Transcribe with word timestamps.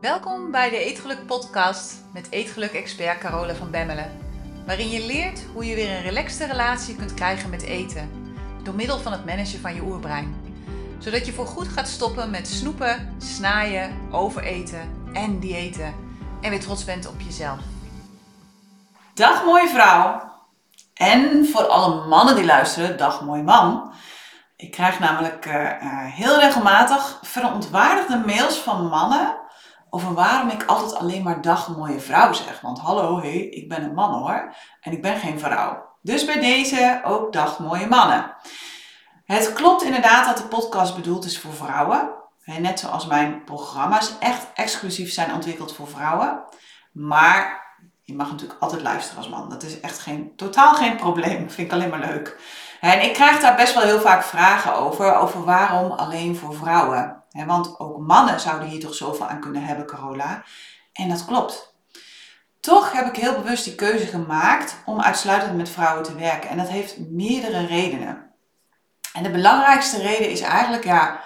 Welkom 0.00 0.50
bij 0.50 0.70
de 0.70 0.76
Eetgeluk 0.76 1.26
Podcast 1.26 1.94
met 2.12 2.30
Eetgeluk-expert 2.30 3.18
Carola 3.18 3.54
van 3.54 3.70
Bemmelen. 3.70 4.18
Waarin 4.66 4.88
je 4.88 5.06
leert 5.06 5.44
hoe 5.52 5.64
je 5.64 5.74
weer 5.74 5.90
een 5.90 6.02
relaxte 6.02 6.46
relatie 6.46 6.96
kunt 6.96 7.14
krijgen 7.14 7.50
met 7.50 7.62
eten. 7.62 8.10
Door 8.62 8.74
middel 8.74 8.98
van 8.98 9.12
het 9.12 9.24
managen 9.24 9.60
van 9.60 9.74
je 9.74 9.82
oerbrein. 9.82 10.34
Zodat 10.98 11.26
je 11.26 11.32
voorgoed 11.32 11.68
gaat 11.68 11.88
stoppen 11.88 12.30
met 12.30 12.48
snoepen, 12.48 13.14
snaaien, 13.18 14.08
overeten 14.10 15.10
en 15.12 15.40
diëten. 15.40 15.94
En 16.40 16.50
weer 16.50 16.60
trots 16.60 16.84
bent 16.84 17.08
op 17.08 17.20
jezelf. 17.20 17.58
Dag 19.14 19.44
mooie 19.44 19.68
vrouw. 19.68 20.32
En 20.94 21.46
voor 21.46 21.66
alle 21.66 22.06
mannen 22.06 22.34
die 22.34 22.44
luisteren, 22.44 22.98
dag 22.98 23.24
mooi 23.24 23.42
man. 23.42 23.92
Ik 24.56 24.70
krijg 24.70 24.98
namelijk 24.98 25.46
uh, 25.46 25.54
uh, 25.54 25.70
heel 26.04 26.40
regelmatig 26.40 27.18
verontwaardigde 27.22 28.22
mails 28.26 28.56
van 28.56 28.86
mannen 28.86 29.39
over 29.90 30.14
waarom 30.14 30.48
ik 30.48 30.64
altijd 30.64 30.94
alleen 30.94 31.22
maar 31.22 31.42
dag 31.42 31.76
mooie 31.76 32.00
vrouw 32.00 32.32
zeg. 32.32 32.60
Want 32.60 32.78
hallo, 32.78 33.20
hé, 33.20 33.30
hey, 33.30 33.38
ik 33.38 33.68
ben 33.68 33.82
een 33.82 33.94
man 33.94 34.12
hoor. 34.12 34.54
En 34.80 34.92
ik 34.92 35.02
ben 35.02 35.16
geen 35.16 35.38
vrouw. 35.38 35.88
Dus 36.02 36.24
bij 36.24 36.40
deze 36.40 37.00
ook 37.04 37.32
dag 37.32 37.58
mooie 37.58 37.86
mannen. 37.86 38.34
Het 39.24 39.52
klopt 39.52 39.82
inderdaad 39.82 40.26
dat 40.26 40.36
de 40.36 40.56
podcast 40.56 40.96
bedoeld 40.96 41.24
is 41.24 41.40
voor 41.40 41.52
vrouwen. 41.52 42.10
Net 42.44 42.80
zoals 42.80 43.06
mijn 43.06 43.44
programma's 43.44 44.12
echt 44.18 44.46
exclusief 44.54 45.12
zijn 45.12 45.34
ontwikkeld 45.34 45.74
voor 45.74 45.88
vrouwen. 45.88 46.42
Maar 46.92 47.68
je 48.02 48.14
mag 48.14 48.30
natuurlijk 48.30 48.60
altijd 48.60 48.82
luisteren 48.82 49.18
als 49.18 49.28
man. 49.28 49.48
Dat 49.48 49.62
is 49.62 49.80
echt 49.80 49.98
geen, 49.98 50.32
totaal 50.36 50.74
geen 50.74 50.96
probleem. 50.96 51.50
Vind 51.50 51.66
ik 51.66 51.72
alleen 51.72 51.88
maar 51.88 51.98
leuk. 51.98 52.38
En 52.80 53.02
ik 53.02 53.12
krijg 53.12 53.40
daar 53.40 53.56
best 53.56 53.74
wel 53.74 53.82
heel 53.82 54.00
vaak 54.00 54.22
vragen 54.22 54.74
over. 54.74 55.14
Over 55.14 55.44
waarom 55.44 55.90
alleen 55.90 56.36
voor 56.36 56.54
vrouwen. 56.54 57.19
Want 57.32 57.78
ook 57.78 57.98
mannen 57.98 58.40
zouden 58.40 58.68
hier 58.68 58.80
toch 58.80 58.94
zoveel 58.94 59.26
aan 59.26 59.40
kunnen 59.40 59.64
hebben, 59.64 59.86
Carola. 59.86 60.44
En 60.92 61.08
dat 61.08 61.24
klopt. 61.24 61.74
Toch 62.60 62.92
heb 62.92 63.06
ik 63.06 63.16
heel 63.16 63.34
bewust 63.34 63.64
die 63.64 63.74
keuze 63.74 64.06
gemaakt 64.06 64.76
om 64.84 65.00
uitsluitend 65.00 65.56
met 65.56 65.68
vrouwen 65.68 66.04
te 66.04 66.14
werken. 66.14 66.50
En 66.50 66.56
dat 66.56 66.68
heeft 66.68 66.98
meerdere 66.98 67.66
redenen. 67.66 68.30
En 69.12 69.22
de 69.22 69.30
belangrijkste 69.30 70.02
reden 70.02 70.30
is 70.30 70.40
eigenlijk, 70.40 70.84
ja, 70.84 71.20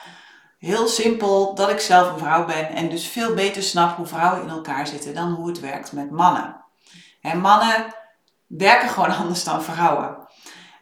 heel 0.58 0.88
simpel 0.88 1.54
dat 1.54 1.70
ik 1.70 1.80
zelf 1.80 2.12
een 2.12 2.18
vrouw 2.18 2.44
ben 2.44 2.68
en 2.68 2.88
dus 2.88 3.06
veel 3.06 3.34
beter 3.34 3.62
snap 3.62 3.96
hoe 3.96 4.06
vrouwen 4.06 4.42
in 4.42 4.48
elkaar 4.48 4.86
zitten 4.86 5.14
dan 5.14 5.32
hoe 5.32 5.48
het 5.48 5.60
werkt 5.60 5.92
met 5.92 6.10
mannen. 6.10 6.64
En 7.20 7.40
mannen 7.40 7.94
werken 8.46 8.88
gewoon 8.88 9.16
anders 9.20 9.44
dan 9.44 9.62
vrouwen. 9.62 10.23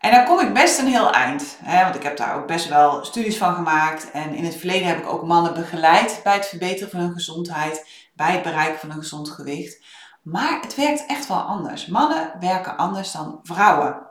En 0.03 0.11
daar 0.11 0.27
kom 0.27 0.41
ik 0.41 0.55
best 0.55 0.79
een 0.79 0.87
heel 0.87 1.13
eind. 1.13 1.59
Hè, 1.63 1.83
want 1.83 1.95
ik 1.95 2.03
heb 2.03 2.17
daar 2.17 2.37
ook 2.37 2.47
best 2.47 2.69
wel 2.69 3.05
studies 3.05 3.37
van 3.37 3.55
gemaakt. 3.55 4.11
En 4.11 4.35
in 4.35 4.45
het 4.45 4.57
verleden 4.57 4.89
heb 4.89 4.99
ik 4.99 5.13
ook 5.13 5.27
mannen 5.27 5.55
begeleid 5.55 6.21
bij 6.25 6.35
het 6.35 6.47
verbeteren 6.47 6.91
van 6.91 7.01
hun 7.01 7.13
gezondheid. 7.13 7.87
Bij 8.15 8.33
het 8.33 8.43
bereiken 8.43 8.79
van 8.79 8.91
een 8.91 8.99
gezond 8.99 9.31
gewicht. 9.31 9.85
Maar 10.23 10.61
het 10.61 10.75
werkt 10.75 11.07
echt 11.07 11.29
wel 11.29 11.41
anders. 11.41 11.87
Mannen 11.87 12.33
werken 12.41 12.77
anders 12.77 13.13
dan 13.13 13.41
vrouwen. 13.43 14.07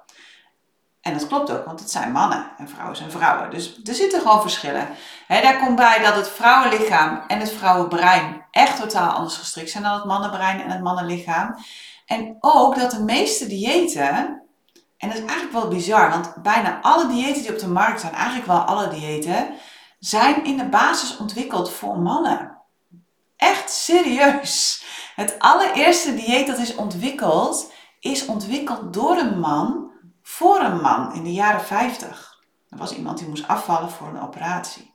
En 1.02 1.14
dat 1.14 1.28
klopt 1.28 1.52
ook, 1.52 1.66
want 1.66 1.80
het 1.80 1.92
zijn 1.92 2.12
mannen 2.12 2.52
en 2.58 2.70
vrouwen 2.70 2.96
zijn 2.98 3.12
vrouwen. 3.12 3.50
Dus 3.50 3.80
er 3.84 3.94
zitten 3.94 4.22
gewoon 4.22 4.42
verschillen. 4.42 4.88
Daar 5.28 5.60
komt 5.60 5.76
bij 5.76 6.02
dat 6.04 6.16
het 6.16 6.30
vrouwenlichaam 6.30 7.24
en 7.28 7.40
het 7.40 7.52
vrouwenbrein 7.52 8.46
echt 8.52 8.78
totaal 8.78 9.12
anders 9.12 9.38
gestrikt 9.38 9.70
zijn 9.70 9.84
dan 9.84 9.94
het 9.94 10.06
mannenbrein 10.06 10.62
en 10.62 10.70
het 10.70 10.82
mannenlichaam. 10.82 11.56
En 12.06 12.38
ook 12.40 12.80
dat 12.80 12.92
de 12.92 13.04
meeste 13.04 13.48
diëten 13.48 14.42
en 15.02 15.08
dat 15.08 15.18
is 15.18 15.24
eigenlijk 15.24 15.52
wel 15.52 15.68
bizar, 15.68 16.10
want 16.10 16.36
bijna 16.42 16.82
alle 16.82 17.08
diëten 17.08 17.42
die 17.42 17.52
op 17.52 17.60
de 17.60 17.68
markt 17.68 18.02
zijn, 18.02 18.14
eigenlijk 18.14 18.48
wel 18.48 18.60
alle 18.60 18.88
diëten, 18.88 19.50
zijn 20.00 20.46
in 20.46 20.58
de 20.58 20.70
basis 20.70 21.18
ontwikkeld 21.18 21.72
voor 21.72 22.00
mannen. 22.00 22.58
Echt 23.36 23.72
serieus. 23.72 24.86
Het 25.16 25.40
allereerste 25.40 26.16
dieet 26.16 26.48
dat 26.48 26.58
is 26.58 26.76
ontwikkeld, 26.76 27.72
is 28.00 28.26
ontwikkeld 28.26 28.94
door 28.94 29.18
een 29.18 29.40
man 29.40 29.92
voor 30.24 30.60
een 30.60 30.82
man 30.82 31.14
in 31.14 31.24
de 31.24 31.34
jaren 31.34 31.64
50. 31.64 32.40
Er 32.70 32.78
was 32.78 32.96
iemand 32.96 33.18
die 33.18 33.28
moest 33.28 33.48
afvallen 33.48 33.92
voor 33.92 34.08
een 34.08 34.22
operatie. 34.22 34.94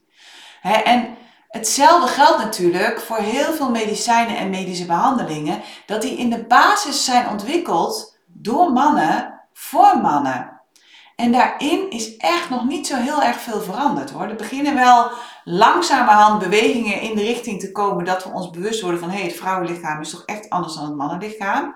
en 0.61 1.17
hetzelfde 1.47 2.07
geldt 2.07 2.43
natuurlijk 2.43 2.99
voor 2.99 3.17
heel 3.17 3.53
veel 3.53 3.69
medicijnen 3.69 4.37
en 4.37 4.49
medische 4.49 4.85
behandelingen, 4.85 5.61
dat 5.85 6.01
die 6.01 6.17
in 6.17 6.29
de 6.29 6.43
basis 6.43 7.05
zijn 7.05 7.29
ontwikkeld 7.29 8.17
door 8.27 8.71
mannen 8.71 9.36
voor 9.57 9.97
mannen. 10.01 10.61
En 11.15 11.31
daarin 11.31 11.89
is 11.89 12.17
echt 12.17 12.49
nog 12.49 12.65
niet 12.65 12.87
zo 12.87 12.95
heel 12.95 13.23
erg 13.23 13.39
veel 13.39 13.61
veranderd 13.61 14.09
hoor. 14.11 14.27
Er 14.27 14.35
beginnen 14.35 14.75
wel 14.75 15.11
langzamerhand 15.43 16.39
bewegingen 16.39 17.01
in 17.01 17.15
de 17.15 17.21
richting 17.21 17.59
te 17.59 17.71
komen 17.71 18.05
dat 18.05 18.23
we 18.23 18.29
ons 18.29 18.49
bewust 18.49 18.81
worden 18.81 18.99
van 18.99 19.09
hé, 19.09 19.15
hey, 19.17 19.25
het 19.25 19.35
vrouwenlichaam 19.35 20.01
is 20.01 20.09
toch 20.09 20.23
echt 20.25 20.49
anders 20.49 20.75
dan 20.75 20.83
het 20.83 20.95
mannenlichaam. 20.95 21.75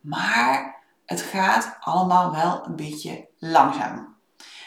Maar 0.00 0.76
het 1.06 1.20
gaat 1.20 1.76
allemaal 1.80 2.32
wel 2.32 2.62
een 2.66 2.76
beetje 2.76 3.28
langzaam. 3.38 4.16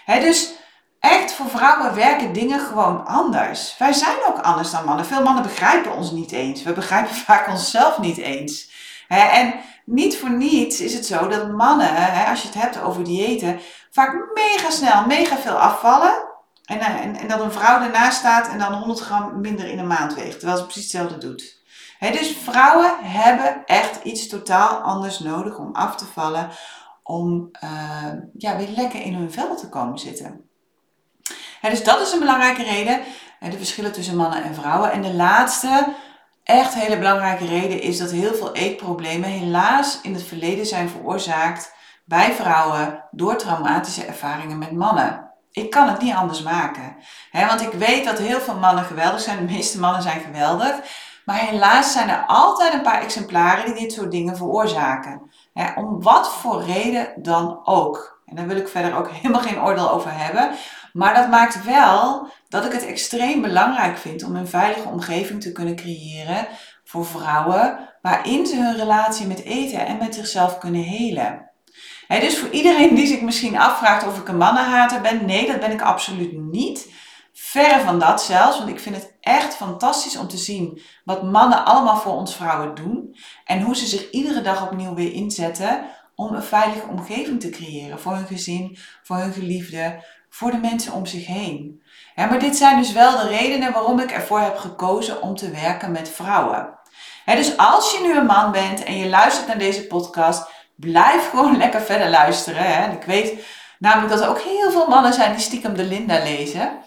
dus 0.06 0.54
echt 1.00 1.32
voor 1.32 1.50
vrouwen 1.50 1.96
werken 1.96 2.34
dingen 2.34 2.60
gewoon 2.60 3.06
anders. 3.06 3.78
Wij 3.78 3.94
zijn 3.94 4.18
ook 4.28 4.40
anders 4.40 4.72
dan 4.72 4.86
mannen. 4.86 5.06
Veel 5.06 5.24
mannen 5.24 5.44
begrijpen 5.44 5.96
ons 5.96 6.12
niet 6.12 6.32
eens. 6.32 6.64
We 6.64 6.74
begrijpen 6.74 7.16
vaak 7.16 7.48
onszelf 7.48 8.00
niet 8.00 8.18
eens. 8.18 8.74
En 9.08 9.54
niet 9.86 10.18
voor 10.18 10.32
niets 10.32 10.82
is 10.82 10.94
het 10.94 11.06
zo 11.06 11.28
dat 11.28 11.52
mannen, 11.52 12.28
als 12.28 12.42
je 12.42 12.48
het 12.48 12.62
hebt 12.62 12.82
over 12.82 13.04
diëten, 13.04 13.60
vaak 13.92 14.32
mega 14.34 14.70
snel, 14.70 15.06
mega 15.06 15.38
veel 15.38 15.60
afvallen. 15.60 16.34
En, 16.66 16.80
eh, 16.80 17.02
en, 17.02 17.16
en 17.16 17.28
dat 17.28 17.40
een 17.40 17.52
vrouw 17.52 17.82
ernaast 17.82 18.18
staat 18.18 18.48
en 18.48 18.60
dan 18.60 18.74
100 18.74 19.00
gram 19.00 19.42
minder 19.42 19.68
in 19.68 19.80
een 19.80 19.88
maand 19.88 20.14
weegt. 20.14 20.40
Terwijl 20.40 20.58
ze 20.58 20.64
precies 20.64 20.84
hetzelfde 20.84 21.18
doet. 21.18 21.64
dus 22.00 22.38
vrouwen 22.44 22.96
hebben 23.02 23.66
echt 23.66 24.04
iets 24.04 24.28
totaal 24.28 24.70
anders 24.78 25.20
nodig 25.20 25.58
om 25.58 25.74
af 25.74 25.96
te 25.96 26.06
vallen. 26.06 26.50
Om 27.04 27.50
uh, 27.64 28.12
ja, 28.38 28.58
weer 28.58 28.70
lekker 28.76 29.02
in 29.02 29.14
hun 29.14 29.32
vel 29.32 29.56
te 29.56 29.70
komen 29.70 30.00
zitten. 30.00 30.50
dus 31.62 31.84
dat 31.84 32.02
is 32.02 32.12
een 32.12 32.20
belangrijke 32.20 32.64
reden. 32.64 33.02
De 33.40 33.58
verschillen 33.58 33.92
tussen 33.92 34.16
mannen 34.16 34.44
en 34.44 34.56
vrouwen. 34.56 34.92
En 34.92 35.02
de 35.02 35.14
laatste 35.14 35.94
echt 36.46 36.74
hele 36.74 36.98
belangrijke 36.98 37.46
reden 37.46 37.82
is 37.82 37.98
dat 37.98 38.12
heel 38.12 38.34
veel 38.34 38.56
eetproblemen 38.56 39.30
helaas 39.30 40.00
in 40.02 40.14
het 40.14 40.24
verleden 40.24 40.66
zijn 40.66 40.90
veroorzaakt 40.90 41.74
bij 42.06 42.34
vrouwen 42.34 43.04
door 43.12 43.36
traumatische 43.36 44.06
ervaringen 44.06 44.58
met 44.58 44.72
mannen. 44.72 45.32
Ik 45.52 45.70
kan 45.70 45.88
het 45.88 46.02
niet 46.02 46.14
anders 46.14 46.42
maken. 46.42 46.96
want 47.32 47.62
ik 47.62 47.72
weet 47.72 48.06
dat 48.06 48.18
heel 48.18 48.40
veel 48.40 48.56
mannen 48.56 48.84
geweldig 48.84 49.20
zijn. 49.20 49.38
De 49.48 49.54
meeste 49.54 49.80
mannen 49.80 50.02
zijn 50.02 50.20
geweldig. 50.20 50.76
Maar 51.26 51.38
helaas 51.38 51.92
zijn 51.92 52.10
er 52.10 52.24
altijd 52.28 52.74
een 52.74 52.82
paar 52.82 53.02
exemplaren 53.02 53.66
die 53.66 53.82
dit 53.84 53.94
soort 53.94 54.12
dingen 54.12 54.38
veroorzaken. 54.38 55.32
om 55.76 56.02
wat 56.02 56.34
voor 56.34 56.64
reden 56.64 57.14
dan 57.16 57.60
ook. 57.64 58.22
En 58.26 58.36
daar 58.36 58.48
wil 58.48 58.58
ik 58.58 58.68
verder 58.68 58.98
ook 58.98 59.10
helemaal 59.22 59.42
geen 59.42 59.62
oordeel 59.62 59.92
over 59.92 60.12
hebben. 60.14 60.52
Maar 60.96 61.14
dat 61.14 61.30
maakt 61.30 61.64
wel 61.64 62.28
dat 62.50 62.66
ik 62.66 62.72
het 62.72 62.86
extreem 62.86 63.42
belangrijk 63.42 63.98
vind 63.98 64.24
om 64.24 64.36
een 64.36 64.48
veilige 64.48 64.88
omgeving 64.88 65.42
te 65.42 65.52
kunnen 65.52 65.76
creëren 65.76 66.48
voor 66.84 67.06
vrouwen, 67.06 67.90
waarin 68.02 68.46
ze 68.46 68.56
hun 68.56 68.76
relatie 68.76 69.28
met 69.28 69.44
eten 69.44 69.86
en 69.86 69.98
met 69.98 70.16
zichzelf 70.16 70.58
kunnen 70.58 70.82
helen. 70.82 71.52
dus 72.08 72.38
voor 72.38 72.50
iedereen 72.50 72.96
die 72.96 73.08
zich 73.08 73.22
misschien 73.22 73.58
afvraagt 73.58 74.08
of 74.08 74.20
ik 74.20 74.28
een 74.28 74.38
mannenhater 74.38 75.02
ben, 75.02 75.26
nee, 75.26 75.48
dat 75.48 75.60
ben 75.60 75.72
ik 75.72 75.82
absoluut 75.82 76.34
niet. 76.34 76.94
Verre 77.34 77.80
van 77.80 78.00
dat 78.00 78.22
zelfs, 78.22 78.58
want 78.58 78.70
ik 78.70 78.80
vind 78.80 78.96
het 78.96 79.14
echt 79.22 79.56
fantastisch 79.56 80.18
om 80.18 80.28
te 80.28 80.38
zien 80.38 80.82
wat 81.04 81.24
mannen 81.24 81.66
allemaal 81.66 81.98
voor 81.98 82.14
ons 82.14 82.36
vrouwen 82.36 82.76
doen 82.76 83.16
en 83.46 83.62
hoe 83.62 83.76
ze 83.76 83.86
zich 83.86 84.10
iedere 84.10 84.42
dag 84.42 84.64
opnieuw 84.64 84.94
weer 84.94 85.14
inzetten 85.14 85.86
om 86.16 86.34
een 86.34 86.44
veilige 86.44 86.88
omgeving 86.88 87.40
te 87.40 87.50
creëren 87.50 88.00
voor 88.00 88.14
hun 88.14 88.28
gezin, 88.28 88.78
voor 89.04 89.18
hun 89.18 89.34
geliefde, 89.34 90.04
voor 90.30 90.52
de 90.52 90.58
mensen 90.58 90.94
om 90.94 91.06
zich 91.06 91.26
heen. 91.26 91.84
Maar 92.16 92.40
dit 92.40 92.56
zijn 92.56 92.78
dus 92.78 92.92
wel 92.92 93.12
de 93.18 93.28
redenen 93.28 93.74
waarom 93.74 94.00
ik 94.00 94.12
ervoor 94.12 94.40
heb 94.40 94.58
gekozen 94.58 95.22
om 95.22 95.36
te 95.36 95.52
werken 95.52 95.92
met 95.92 96.10
vrouwen. 96.10 96.80
dus 97.26 97.58
als 97.58 97.92
je 97.92 98.00
nu 98.04 98.18
een 98.18 98.26
man 98.26 98.52
bent 98.52 98.84
en 98.84 98.98
je 98.98 99.10
luistert 99.10 99.48
naar 99.48 99.58
deze 99.58 99.88
podcast, 99.88 100.50
blijf 100.76 101.30
gewoon 101.30 101.58
lekker 101.64 101.82
verder 101.82 102.10
luisteren. 102.10 102.92
Ik 102.92 103.04
weet 103.04 103.46
namelijk 103.80 104.10
dat 104.10 104.22
er 104.22 104.30
ook 104.30 104.42
heel 104.42 104.72
veel 104.72 104.88
mannen 104.88 105.14
zijn 105.14 105.32
die 105.32 105.42
stiekem 105.42 105.76
de 105.76 105.84
Linda 105.84 106.24
lezen. 106.24 106.80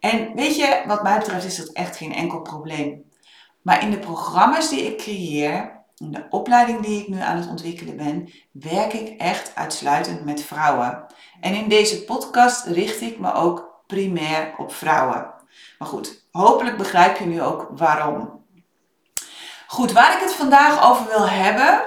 En 0.00 0.34
weet 0.34 0.56
je, 0.56 0.82
wat 0.86 1.02
mij 1.02 1.18
betreft 1.18 1.44
is 1.44 1.56
dat 1.56 1.72
echt 1.72 1.96
geen 1.96 2.14
enkel 2.14 2.40
probleem. 2.40 3.04
Maar 3.62 3.82
in 3.82 3.90
de 3.90 3.98
programma's 3.98 4.68
die 4.68 4.86
ik 4.86 4.98
creëer, 4.98 5.79
in 6.00 6.10
de 6.10 6.26
opleiding 6.30 6.80
die 6.80 7.00
ik 7.00 7.08
nu 7.08 7.20
aan 7.20 7.36
het 7.36 7.48
ontwikkelen 7.48 7.96
ben, 7.96 8.32
werk 8.52 8.92
ik 8.92 9.20
echt 9.20 9.54
uitsluitend 9.54 10.24
met 10.24 10.42
vrouwen. 10.42 11.06
En 11.40 11.54
in 11.54 11.68
deze 11.68 12.04
podcast 12.04 12.66
richt 12.66 13.00
ik 13.00 13.18
me 13.18 13.32
ook 13.32 13.82
primair 13.86 14.54
op 14.56 14.72
vrouwen. 14.72 15.34
Maar 15.78 15.88
goed, 15.88 16.24
hopelijk 16.30 16.76
begrijp 16.76 17.18
je 17.18 17.26
nu 17.26 17.42
ook 17.42 17.68
waarom. 17.76 18.44
Goed, 19.66 19.92
waar 19.92 20.14
ik 20.14 20.20
het 20.20 20.32
vandaag 20.32 20.90
over 20.90 21.06
wil 21.06 21.28
hebben, 21.28 21.82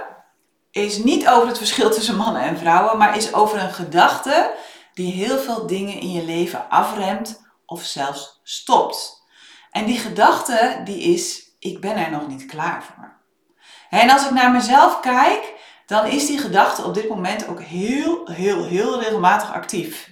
is 0.72 1.04
niet 1.04 1.28
over 1.28 1.48
het 1.48 1.58
verschil 1.58 1.92
tussen 1.92 2.16
mannen 2.16 2.42
en 2.42 2.58
vrouwen, 2.58 2.98
maar 2.98 3.18
is 3.18 3.34
over 3.34 3.60
een 3.60 3.74
gedachte 3.74 4.56
die 4.94 5.14
heel 5.14 5.38
veel 5.38 5.68
dingen 5.68 6.00
in 6.00 6.12
je 6.12 6.24
leven 6.24 6.70
afremt 6.70 7.42
of 7.66 7.84
zelfs 7.84 8.40
stopt. 8.44 9.24
En 9.72 9.86
die 9.86 9.98
gedachte 9.98 10.82
die 10.84 11.00
is 11.00 11.52
ik 11.60 11.82
ben 11.82 11.96
er 11.96 12.12
nog 12.12 12.28
niet 12.28 12.46
klaar 12.46 12.84
voor. 12.84 13.13
En 13.94 14.10
als 14.10 14.26
ik 14.26 14.32
naar 14.32 14.52
mezelf 14.52 15.00
kijk, 15.00 15.54
dan 15.86 16.06
is 16.06 16.26
die 16.26 16.38
gedachte 16.38 16.84
op 16.84 16.94
dit 16.94 17.10
moment 17.10 17.48
ook 17.48 17.62
heel, 17.62 18.28
heel, 18.32 18.66
heel 18.66 19.00
regelmatig 19.00 19.54
actief. 19.54 20.10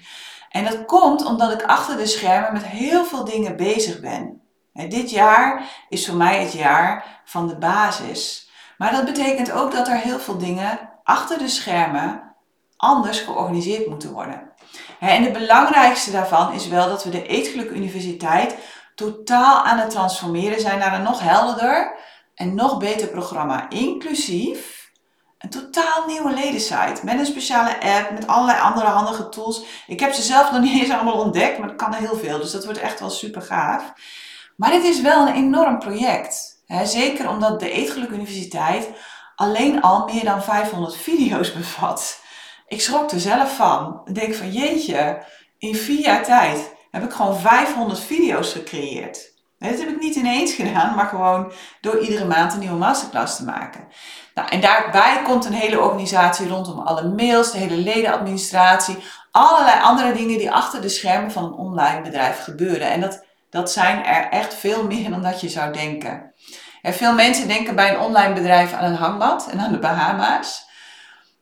En 0.49 0.63
dat 0.63 0.85
komt 0.85 1.25
omdat 1.25 1.51
ik 1.51 1.63
achter 1.63 1.97
de 1.97 2.05
schermen 2.05 2.53
met 2.53 2.65
heel 2.65 3.05
veel 3.05 3.25
dingen 3.25 3.55
bezig 3.55 3.99
ben. 3.99 4.41
Dit 4.73 5.09
jaar 5.09 5.63
is 5.89 6.07
voor 6.07 6.15
mij 6.15 6.39
het 6.39 6.53
jaar 6.53 7.21
van 7.25 7.47
de 7.47 7.57
basis. 7.57 8.49
Maar 8.77 8.91
dat 8.91 9.05
betekent 9.05 9.51
ook 9.51 9.71
dat 9.71 9.87
er 9.87 9.97
heel 9.97 10.19
veel 10.19 10.37
dingen 10.37 10.79
achter 11.03 11.37
de 11.37 11.47
schermen 11.47 12.35
anders 12.77 13.19
georganiseerd 13.19 13.87
moeten 13.87 14.11
worden. 14.11 14.51
En 14.99 15.23
het 15.23 15.33
belangrijkste 15.33 16.11
daarvan 16.11 16.53
is 16.53 16.67
wel 16.67 16.87
dat 16.87 17.03
we 17.03 17.09
de 17.09 17.27
Eetgeluk 17.27 17.69
Universiteit 17.69 18.55
totaal 18.95 19.63
aan 19.63 19.77
het 19.77 19.89
transformeren 19.89 20.59
zijn 20.59 20.79
naar 20.79 20.93
een 20.93 21.03
nog 21.03 21.19
helderder 21.19 21.99
en 22.41 22.55
nog 22.55 22.77
beter 22.77 23.07
programma. 23.07 23.69
Inclusief 23.69 24.91
een 25.37 25.49
totaal 25.49 26.05
nieuwe 26.07 26.33
ledensite. 26.33 27.01
Met 27.03 27.19
een 27.19 27.25
speciale 27.25 27.81
app, 27.81 28.11
met 28.11 28.27
allerlei 28.27 28.59
andere 28.59 28.87
handige 28.87 29.29
tools. 29.29 29.63
Ik 29.87 29.99
heb 29.99 30.13
ze 30.13 30.21
zelf 30.21 30.51
nog 30.51 30.61
niet 30.61 30.81
eens 30.81 30.91
allemaal 30.91 31.19
ontdekt, 31.19 31.57
maar 31.57 31.67
dat 31.67 31.77
kan 31.77 31.93
er 31.93 31.99
heel 31.99 32.17
veel. 32.17 32.39
Dus 32.39 32.51
dat 32.51 32.65
wordt 32.65 32.79
echt 32.79 32.99
wel 32.99 33.09
super 33.09 33.41
gaaf. 33.41 33.93
Maar 34.57 34.71
dit 34.71 34.83
is 34.83 35.01
wel 35.01 35.27
een 35.27 35.33
enorm 35.33 35.79
project. 35.79 36.63
zeker 36.83 37.29
omdat 37.29 37.59
de 37.59 37.71
Eetgeluk 37.71 38.09
Universiteit 38.09 38.89
alleen 39.35 39.81
al 39.81 40.05
meer 40.05 40.23
dan 40.23 40.43
500 40.43 40.95
video's 40.95 41.53
bevat. 41.57 42.21
Ik 42.67 42.81
schrok 42.81 43.11
er 43.11 43.19
zelf 43.19 43.55
van. 43.55 44.01
Ik 44.05 44.15
denk 44.15 44.35
van 44.35 44.51
jeetje, 44.51 45.23
in 45.57 45.75
vier 45.75 45.99
jaar 45.99 46.23
tijd 46.23 46.73
heb 46.91 47.03
ik 47.03 47.11
gewoon 47.11 47.39
500 47.39 47.99
video's 47.99 48.51
gecreëerd. 48.51 49.30
Dat 49.69 49.79
heb 49.79 49.89
ik 49.89 49.99
niet 49.99 50.15
ineens 50.15 50.53
gedaan, 50.53 50.95
maar 50.95 51.05
gewoon 51.05 51.51
door 51.81 51.99
iedere 51.99 52.25
maand 52.25 52.53
een 52.53 52.59
nieuwe 52.59 52.77
masterclass 52.77 53.35
te 53.35 53.43
maken. 53.43 53.87
Nou, 54.33 54.49
en 54.49 54.61
daarbij 54.61 55.21
komt 55.23 55.45
een 55.45 55.53
hele 55.53 55.79
organisatie 55.79 56.47
rondom 56.47 56.79
alle 56.79 57.03
mails, 57.03 57.51
de 57.51 57.57
hele 57.57 57.75
ledenadministratie, 57.75 58.97
allerlei 59.31 59.81
andere 59.81 60.13
dingen 60.13 60.37
die 60.37 60.51
achter 60.51 60.81
de 60.81 60.89
schermen 60.89 61.31
van 61.31 61.43
een 61.43 61.53
online 61.53 62.01
bedrijf 62.01 62.43
gebeuren. 62.43 62.91
En 62.91 63.01
dat, 63.01 63.25
dat 63.49 63.71
zijn 63.71 64.05
er 64.05 64.29
echt 64.29 64.53
veel 64.53 64.85
meer 64.85 65.09
dan 65.09 65.21
dat 65.21 65.41
je 65.41 65.49
zou 65.49 65.73
denken. 65.73 66.33
En 66.81 66.93
veel 66.93 67.13
mensen 67.13 67.47
denken 67.47 67.75
bij 67.75 67.89
een 67.89 67.99
online 67.99 68.33
bedrijf 68.33 68.73
aan 68.73 68.91
een 68.91 68.97
hangmat 68.97 69.47
en 69.51 69.59
aan 69.59 69.71
de 69.71 69.79
Bahama's. 69.79 70.69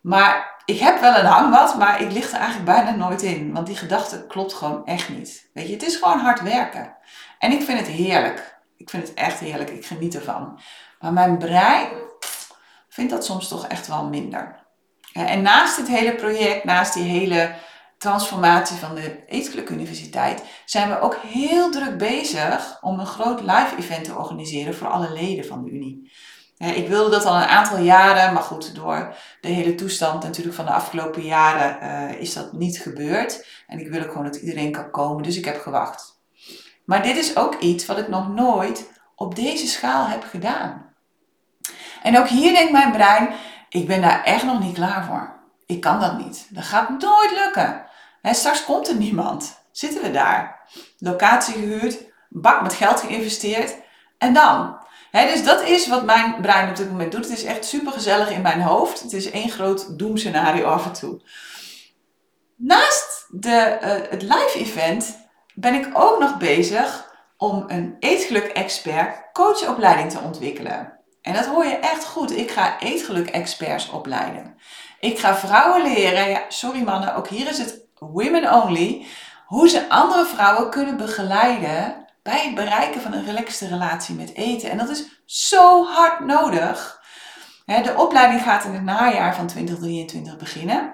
Maar 0.02 0.62
ik 0.66 0.80
heb 0.80 1.00
wel 1.00 1.16
een 1.16 1.26
hangmat, 1.26 1.78
maar 1.78 2.02
ik 2.02 2.12
lig 2.12 2.32
er 2.32 2.40
eigenlijk 2.40 2.66
bijna 2.66 2.92
nooit 2.92 3.22
in. 3.22 3.54
Want 3.54 3.68
die 3.68 3.76
gedachte 3.76 4.26
klopt 4.28 4.54
gewoon 4.54 4.86
echt 4.86 5.10
niet. 5.10 5.50
Weet 5.54 5.68
je, 5.68 5.74
het 5.74 5.84
is 5.84 5.96
gewoon 5.96 6.20
hard 6.20 6.42
werken. 6.42 6.98
En 7.40 7.52
ik 7.52 7.62
vind 7.62 7.80
het 7.80 7.88
heerlijk. 7.88 8.58
Ik 8.78 8.90
vind 8.90 9.08
het 9.08 9.18
echt 9.18 9.40
heerlijk. 9.40 9.70
Ik 9.70 9.86
geniet 9.86 10.16
ervan. 10.16 10.60
Maar 11.00 11.14
mijn 11.14 11.38
brein 11.38 11.88
vindt 12.90 13.12
dat 13.12 13.26
soms 13.26 13.48
toch 13.48 13.68
echt 13.68 13.88
wel 13.88 14.06
minder. 14.06 14.68
En 15.14 15.42
naast 15.42 15.76
dit 15.76 15.88
hele 15.88 16.16
project, 16.16 16.64
naast 16.64 16.94
die 16.94 17.04
hele 17.04 17.56
transformatie 17.98 18.78
van 18.78 18.96
de 18.96 19.26
Eetgeluk 19.28 19.70
Universiteit, 19.70 20.44
zijn 20.66 20.90
we 20.90 21.00
ook 21.00 21.16
heel 21.16 21.72
druk 21.72 21.98
bezig 21.98 22.78
om 22.82 23.00
een 23.00 23.06
groot 23.06 23.42
live 23.42 23.76
event 23.78 24.04
te 24.04 24.16
organiseren 24.16 24.76
voor 24.76 24.88
alle 24.88 25.12
leden 25.12 25.46
van 25.46 25.64
de 25.64 25.70
Unie. 25.70 26.12
Ik 26.58 26.88
wilde 26.88 27.10
dat 27.10 27.26
al 27.26 27.36
een 27.36 27.48
aantal 27.48 27.78
jaren, 27.78 28.34
maar 28.34 28.44
goed, 28.44 28.76
door 28.76 29.16
de 29.42 29.48
hele 29.48 29.76
toestand 29.76 30.24
natuurlijk 30.24 30.56
van 30.56 30.66
de 30.66 30.72
afgelopen 30.72 31.22
jaren 31.22 31.84
uh, 31.84 32.22
is 32.22 32.34
dat 32.34 32.54
niet 32.54 32.80
gebeurd. 32.80 33.46
En 33.68 33.80
ik 33.80 33.90
wil 33.90 34.02
ook 34.02 34.12
gewoon 34.12 34.24
dat 34.24 34.36
iedereen 34.36 34.72
kan 34.72 34.92
komen, 34.92 35.24
dus 35.24 35.38
ik 35.38 35.46
heb 35.46 35.62
gewacht. 35.62 36.19
Maar 36.90 37.04
dit 37.04 37.18
is 37.18 37.36
ook 37.36 37.56
iets 37.56 37.86
wat 37.86 37.98
ik 37.98 38.08
nog 38.08 38.30
nooit 38.30 38.90
op 39.16 39.36
deze 39.36 39.68
schaal 39.68 40.08
heb 40.08 40.24
gedaan. 40.24 40.94
En 42.04 42.18
ook 42.18 42.28
hier 42.28 42.54
denkt 42.54 42.72
mijn 42.72 42.92
brein, 42.92 43.30
ik 43.70 43.88
ben 43.88 44.02
daar 44.02 44.24
echt 44.24 44.44
nog 44.44 44.60
niet 44.60 44.74
klaar 44.74 45.06
voor. 45.06 45.40
Ik 45.66 45.82
kan 45.82 46.00
dat 46.00 46.18
niet. 46.18 46.48
Dat 46.50 46.64
gaat 46.64 46.90
nooit 46.90 47.32
lukken. 47.32 47.86
En 48.22 48.36
straks 48.36 48.66
komt 48.66 48.88
er 48.88 48.96
niemand. 48.96 49.60
Zitten 49.72 50.02
we 50.02 50.12
daar. 50.12 50.70
Locatie 50.98 51.54
gehuurd, 51.54 51.98
bak 52.30 52.62
met 52.62 52.74
geld 52.74 53.00
geïnvesteerd. 53.00 53.76
En 54.18 54.34
dan? 54.34 54.78
dus 55.12 55.44
dat 55.44 55.62
is 55.62 55.88
wat 55.88 56.06
mijn 56.06 56.42
brein 56.42 56.70
op 56.70 56.76
dit 56.76 56.92
moment 56.92 57.12
doet. 57.12 57.30
Het 57.30 57.38
is 57.38 57.44
echt 57.44 57.66
super 57.66 57.92
gezellig 57.92 58.30
in 58.30 58.42
mijn 58.42 58.62
hoofd. 58.62 59.02
Het 59.02 59.14
is 59.14 59.32
één 59.32 59.50
groot 59.50 60.00
doemscenario 60.00 60.66
af 60.66 60.86
en 60.86 60.94
toe. 60.94 61.22
Naast 62.56 63.26
de, 63.30 63.78
uh, 63.82 64.12
het 64.12 64.22
live 64.22 64.52
event 64.54 65.29
ben 65.60 65.74
ik 65.74 65.90
ook 65.94 66.20
nog 66.20 66.38
bezig 66.38 67.14
om 67.38 67.64
een 67.68 67.96
eetgeluk-expert 68.00 69.32
coachopleiding 69.34 70.12
te 70.12 70.20
ontwikkelen. 70.20 70.94
En 71.22 71.34
dat 71.34 71.46
hoor 71.46 71.66
je 71.66 71.76
echt 71.76 72.06
goed. 72.06 72.38
Ik 72.38 72.52
ga 72.52 72.80
eetgeluk-experts 72.80 73.90
opleiden. 73.90 74.56
Ik 75.00 75.20
ga 75.20 75.36
vrouwen 75.36 75.82
leren, 75.82 76.30
ja, 76.30 76.42
sorry 76.48 76.82
mannen, 76.82 77.16
ook 77.16 77.28
hier 77.28 77.48
is 77.48 77.58
het 77.58 77.82
women 78.00 78.54
only, 78.54 79.06
hoe 79.46 79.70
ze 79.70 79.90
andere 79.90 80.26
vrouwen 80.26 80.70
kunnen 80.70 80.98
begeleiden 80.98 82.06
bij 82.24 82.44
het 82.44 82.56
bereiken 82.56 83.02
van 83.02 83.14
een 83.14 83.26
relaxte 83.26 83.68
relatie 83.68 84.16
met 84.16 84.34
eten. 84.34 84.70
En 84.70 84.78
dat 84.78 84.90
is 84.90 85.22
zo 85.26 85.86
hard 85.86 86.20
nodig. 86.20 87.02
De 87.66 87.94
opleiding 87.98 88.42
gaat 88.42 88.64
in 88.64 88.74
het 88.74 88.84
najaar 88.84 89.36
van 89.36 89.48
2023 89.48 90.38
beginnen. 90.38 90.94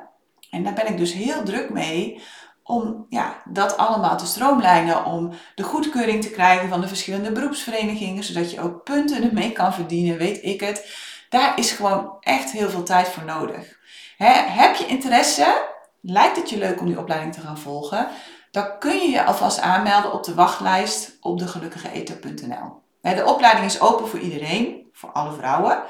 En 0.50 0.64
daar 0.64 0.74
ben 0.74 0.88
ik 0.88 0.98
dus 0.98 1.14
heel 1.14 1.44
druk 1.44 1.70
mee 1.70 2.22
om 2.68 3.06
ja, 3.10 3.42
dat 3.44 3.78
allemaal 3.78 4.18
te 4.18 4.26
stroomlijnen, 4.26 5.06
om 5.06 5.34
de 5.56 5.64
goedkeuring 5.64 6.22
te 6.22 6.30
krijgen 6.30 6.70
van 6.70 6.82
de 6.82 6.88
verschillende 6.88 7.32
beroepsverenigingen, 7.32 8.24
zodat 8.24 8.52
je 8.52 8.62
ook 8.62 8.84
punten 8.84 9.24
ermee 9.24 9.52
kan 9.52 9.74
verdienen, 9.74 10.18
weet 10.18 10.44
ik 10.44 10.60
het. 10.60 10.90
Daar 11.30 11.60
is 11.60 11.72
gewoon 11.72 12.18
echt 12.20 12.52
heel 12.52 12.70
veel 12.70 12.84
tijd 12.84 13.08
voor 13.08 13.24
nodig. 13.24 13.78
heb 14.18 14.76
je 14.76 14.86
interesse? 14.86 15.68
Lijkt 16.02 16.36
het 16.36 16.50
je 16.50 16.58
leuk 16.58 16.80
om 16.80 16.86
die 16.86 17.00
opleiding 17.00 17.34
te 17.34 17.42
gaan 17.42 17.58
volgen? 17.58 18.08
Dan 18.52 18.80
kun 18.80 18.98
je 18.98 19.10
je 19.10 19.24
alvast 19.24 19.62
aanmelden 19.62 20.14
op 20.14 20.24
de 20.24 20.34
wachtlijst 20.34 21.18
op 21.22 21.40
degelukkigeeter.nl. 21.40 22.84
De 23.02 23.26
opleiding 23.26 23.66
is 23.66 23.82
open 23.82 24.08
voor 24.08 24.20
iedereen, 24.20 24.90
voor 24.92 25.12
alle 25.12 25.34
vrouwen. 25.34 25.84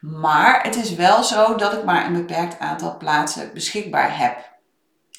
Maar 0.00 0.62
het 0.62 0.76
is 0.76 0.94
wel 0.94 1.22
zo 1.22 1.54
dat 1.54 1.72
ik 1.72 1.84
maar 1.84 2.06
een 2.06 2.12
beperkt 2.12 2.58
aantal 2.58 2.96
plaatsen 2.96 3.50
beschikbaar 3.54 4.18
heb 4.18 4.57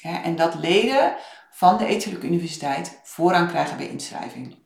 en 0.02 0.36
dat 0.36 0.54
leden 0.54 1.16
van 1.50 1.78
de 1.78 1.86
Ethische 1.86 2.20
Universiteit 2.20 3.00
voorrang 3.02 3.48
krijgen 3.48 3.76
bij 3.76 3.88
inschrijving. 3.88 4.58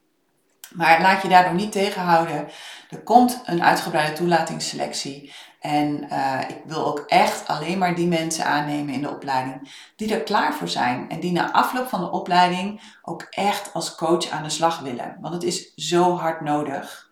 Maar 0.70 1.00
laat 1.00 1.22
je 1.22 1.28
daardoor 1.28 1.54
niet 1.54 1.72
tegenhouden. 1.72 2.48
Er 2.90 3.02
komt 3.02 3.42
een 3.44 3.62
uitgebreide 3.62 4.12
toelatingsselectie. 4.12 5.32
En 5.60 6.06
uh, 6.12 6.40
ik 6.48 6.60
wil 6.64 6.86
ook 6.86 7.04
echt 7.06 7.48
alleen 7.48 7.78
maar 7.78 7.94
die 7.94 8.06
mensen 8.06 8.44
aannemen 8.44 8.94
in 8.94 9.02
de 9.02 9.10
opleiding 9.10 9.72
die 9.96 10.14
er 10.14 10.22
klaar 10.22 10.54
voor 10.54 10.68
zijn. 10.68 11.08
En 11.08 11.20
die 11.20 11.32
na 11.32 11.52
afloop 11.52 11.88
van 11.88 12.00
de 12.00 12.10
opleiding 12.10 12.80
ook 13.02 13.26
echt 13.30 13.72
als 13.72 13.94
coach 13.94 14.28
aan 14.28 14.42
de 14.42 14.48
slag 14.48 14.78
willen. 14.78 15.16
Want 15.20 15.34
het 15.34 15.42
is 15.42 15.74
zo 15.74 16.16
hard 16.16 16.40
nodig. 16.40 17.10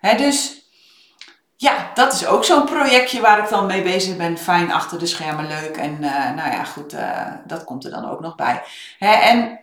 dus 0.00 0.63
ja, 1.56 1.90
dat 1.94 2.12
is 2.12 2.26
ook 2.26 2.44
zo'n 2.44 2.64
projectje 2.64 3.20
waar 3.20 3.38
ik 3.38 3.48
dan 3.48 3.66
mee 3.66 3.82
bezig 3.82 4.16
ben. 4.16 4.38
Fijn 4.38 4.72
achter 4.72 4.98
de 4.98 5.06
schermen, 5.06 5.46
leuk. 5.46 5.76
En 5.76 5.92
uh, 6.00 6.34
nou 6.34 6.50
ja, 6.50 6.64
goed, 6.64 6.94
uh, 6.94 7.32
dat 7.46 7.64
komt 7.64 7.84
er 7.84 7.90
dan 7.90 8.10
ook 8.10 8.20
nog 8.20 8.34
bij. 8.34 8.62
Hè, 8.98 9.12
en 9.12 9.60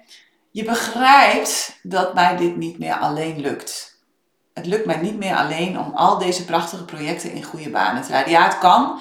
je 0.51 0.63
begrijpt 0.63 1.79
dat 1.83 2.13
mij 2.13 2.37
dit 2.37 2.55
niet 2.55 2.79
meer 2.79 2.95
alleen 2.95 3.39
lukt. 3.39 3.99
Het 4.53 4.65
lukt 4.65 4.85
mij 4.85 4.97
niet 4.97 5.17
meer 5.17 5.35
alleen 5.35 5.79
om 5.79 5.91
al 5.95 6.17
deze 6.17 6.45
prachtige 6.45 6.85
projecten 6.85 7.31
in 7.31 7.43
goede 7.43 7.69
banen 7.69 8.03
te 8.03 8.09
leiden. 8.09 8.33
Ja, 8.33 8.43
het 8.43 8.57
kan, 8.57 8.99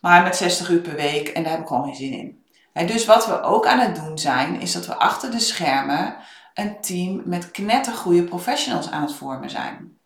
maar 0.00 0.22
met 0.22 0.36
60 0.36 0.68
uur 0.68 0.80
per 0.80 0.94
week 0.94 1.28
en 1.28 1.42
daar 1.42 1.52
heb 1.52 1.60
ik 1.60 1.66
gewoon 1.66 1.84
geen 1.84 1.94
zin 1.94 2.12
in. 2.12 2.44
En 2.72 2.86
dus 2.86 3.04
wat 3.04 3.26
we 3.26 3.42
ook 3.42 3.66
aan 3.66 3.78
het 3.78 3.94
doen 3.94 4.18
zijn, 4.18 4.60
is 4.60 4.72
dat 4.72 4.86
we 4.86 4.94
achter 4.94 5.30
de 5.30 5.40
schermen 5.40 6.16
een 6.54 6.80
team 6.80 7.22
met 7.24 7.50
knettergoeie 7.50 8.24
professionals 8.24 8.90
aan 8.90 9.02
het 9.02 9.14
vormen 9.14 9.50
zijn. 9.50 9.99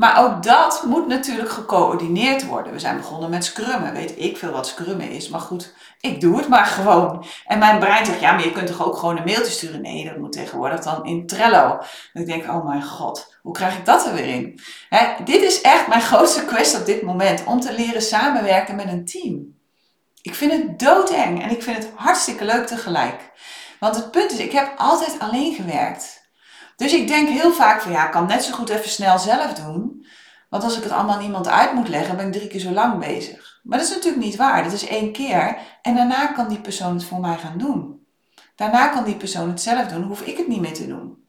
Maar 0.00 0.24
ook 0.24 0.42
dat 0.42 0.84
moet 0.86 1.06
natuurlijk 1.06 1.50
gecoördineerd 1.50 2.46
worden. 2.46 2.72
We 2.72 2.78
zijn 2.78 2.96
begonnen 2.96 3.30
met 3.30 3.44
scrummen. 3.44 3.92
Weet 3.92 4.14
ik 4.16 4.36
veel 4.36 4.50
wat 4.50 4.66
scrummen 4.66 5.10
is. 5.10 5.28
Maar 5.28 5.40
goed, 5.40 5.74
ik 6.00 6.20
doe 6.20 6.36
het 6.36 6.48
maar 6.48 6.66
gewoon. 6.76 7.24
En 7.46 7.58
mijn 7.58 7.78
brein 7.78 8.06
zegt, 8.06 8.20
ja, 8.20 8.32
maar 8.32 8.44
je 8.44 8.52
kunt 8.52 8.66
toch 8.66 8.86
ook 8.86 8.96
gewoon 8.96 9.16
een 9.16 9.24
mailtje 9.24 9.52
sturen? 9.52 9.80
Nee, 9.80 10.04
dat 10.04 10.16
moet 10.16 10.32
tegenwoordig 10.32 10.80
dan 10.80 11.04
in 11.04 11.26
Trello. 11.26 11.78
En 12.12 12.20
ik 12.20 12.26
denk, 12.26 12.44
oh 12.44 12.66
mijn 12.66 12.82
god, 12.82 13.36
hoe 13.42 13.52
krijg 13.52 13.78
ik 13.78 13.84
dat 13.84 14.06
er 14.06 14.14
weer 14.14 14.34
in? 14.34 14.60
dit 15.24 15.42
is 15.42 15.60
echt 15.60 15.88
mijn 15.88 16.00
grootste 16.00 16.44
quest 16.44 16.80
op 16.80 16.86
dit 16.86 17.02
moment. 17.02 17.44
Om 17.44 17.60
te 17.60 17.72
leren 17.72 18.02
samenwerken 18.02 18.76
met 18.76 18.88
een 18.88 19.04
team. 19.04 19.58
Ik 20.22 20.34
vind 20.34 20.52
het 20.52 20.78
doodeng 20.78 21.42
en 21.42 21.50
ik 21.50 21.62
vind 21.62 21.76
het 21.76 21.92
hartstikke 21.94 22.44
leuk 22.44 22.66
tegelijk. 22.66 23.30
Want 23.80 23.96
het 23.96 24.10
punt 24.10 24.32
is, 24.32 24.38
ik 24.38 24.52
heb 24.52 24.72
altijd 24.76 25.18
alleen 25.18 25.54
gewerkt. 25.54 26.19
Dus 26.80 26.92
ik 26.92 27.08
denk 27.08 27.28
heel 27.28 27.52
vaak 27.52 27.82
van 27.82 27.92
ja, 27.92 28.06
ik 28.06 28.10
kan 28.10 28.26
net 28.26 28.44
zo 28.44 28.52
goed 28.52 28.68
even 28.68 28.90
snel 28.90 29.18
zelf 29.18 29.52
doen. 29.52 30.06
Want 30.48 30.64
als 30.64 30.76
ik 30.76 30.82
het 30.82 30.92
allemaal 30.92 31.16
aan 31.16 31.22
iemand 31.22 31.48
uit 31.48 31.72
moet 31.72 31.88
leggen, 31.88 32.16
ben 32.16 32.26
ik 32.26 32.32
drie 32.32 32.48
keer 32.48 32.60
zo 32.60 32.70
lang 32.70 32.98
bezig. 32.98 33.60
Maar 33.62 33.78
dat 33.78 33.88
is 33.88 33.94
natuurlijk 33.94 34.24
niet 34.24 34.36
waar. 34.36 34.62
Dat 34.62 34.72
is 34.72 34.86
één 34.86 35.12
keer. 35.12 35.56
En 35.82 35.94
daarna 35.94 36.26
kan 36.26 36.48
die 36.48 36.60
persoon 36.60 36.94
het 36.94 37.04
voor 37.04 37.20
mij 37.20 37.36
gaan 37.36 37.58
doen. 37.58 38.06
Daarna 38.56 38.88
kan 38.88 39.04
die 39.04 39.16
persoon 39.16 39.48
het 39.48 39.60
zelf 39.60 39.86
doen, 39.86 40.02
hoef 40.02 40.20
ik 40.20 40.36
het 40.36 40.48
niet 40.48 40.60
meer 40.60 40.74
te 40.74 40.86
doen. 40.86 41.24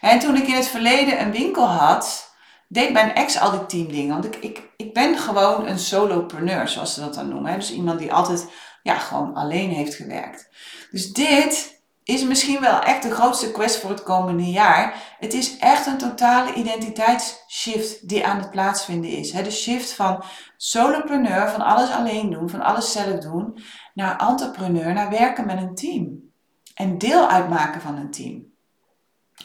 En 0.00 0.18
toen 0.18 0.36
ik 0.36 0.46
in 0.46 0.54
het 0.54 0.68
verleden 0.68 1.20
een 1.20 1.32
winkel 1.32 1.66
had, 1.66 2.34
deed 2.68 2.92
mijn 2.92 3.14
ex 3.14 3.40
al 3.40 3.50
die 3.50 3.66
teamdingen. 3.66 4.12
Want 4.12 4.24
ik, 4.24 4.36
ik, 4.36 4.62
ik 4.76 4.94
ben 4.94 5.18
gewoon 5.18 5.66
een 5.66 5.78
solopreneur, 5.78 6.68
zoals 6.68 6.94
ze 6.94 7.00
dat 7.00 7.14
dan 7.14 7.28
noemen. 7.28 7.54
Dus 7.54 7.72
iemand 7.72 7.98
die 7.98 8.12
altijd 8.12 8.48
ja, 8.82 8.98
gewoon 8.98 9.34
alleen 9.34 9.70
heeft 9.70 9.94
gewerkt. 9.94 10.48
Dus 10.90 11.12
dit 11.12 11.75
is 12.06 12.24
misschien 12.24 12.60
wel 12.60 12.80
echt 12.80 13.02
de 13.02 13.10
grootste 13.10 13.50
quest 13.50 13.80
voor 13.80 13.90
het 13.90 14.02
komende 14.02 14.50
jaar. 14.50 14.94
Het 15.18 15.34
is 15.34 15.58
echt 15.58 15.86
een 15.86 15.98
totale 15.98 16.54
identiteitsshift 16.54 18.08
die 18.08 18.26
aan 18.26 18.38
het 18.38 18.50
plaatsvinden 18.50 19.10
is. 19.10 19.30
De 19.30 19.50
shift 19.50 19.92
van 19.92 20.24
solopreneur, 20.56 21.48
van 21.48 21.60
alles 21.60 21.90
alleen 21.90 22.30
doen, 22.30 22.50
van 22.50 22.60
alles 22.60 22.92
zelf 22.92 23.18
doen, 23.18 23.58
naar 23.94 24.16
entrepreneur, 24.28 24.92
naar 24.92 25.10
werken 25.10 25.46
met 25.46 25.56
een 25.56 25.74
team. 25.74 26.30
En 26.74 26.98
deel 26.98 27.28
uitmaken 27.28 27.80
van 27.80 27.96
een 27.96 28.10
team. 28.10 28.44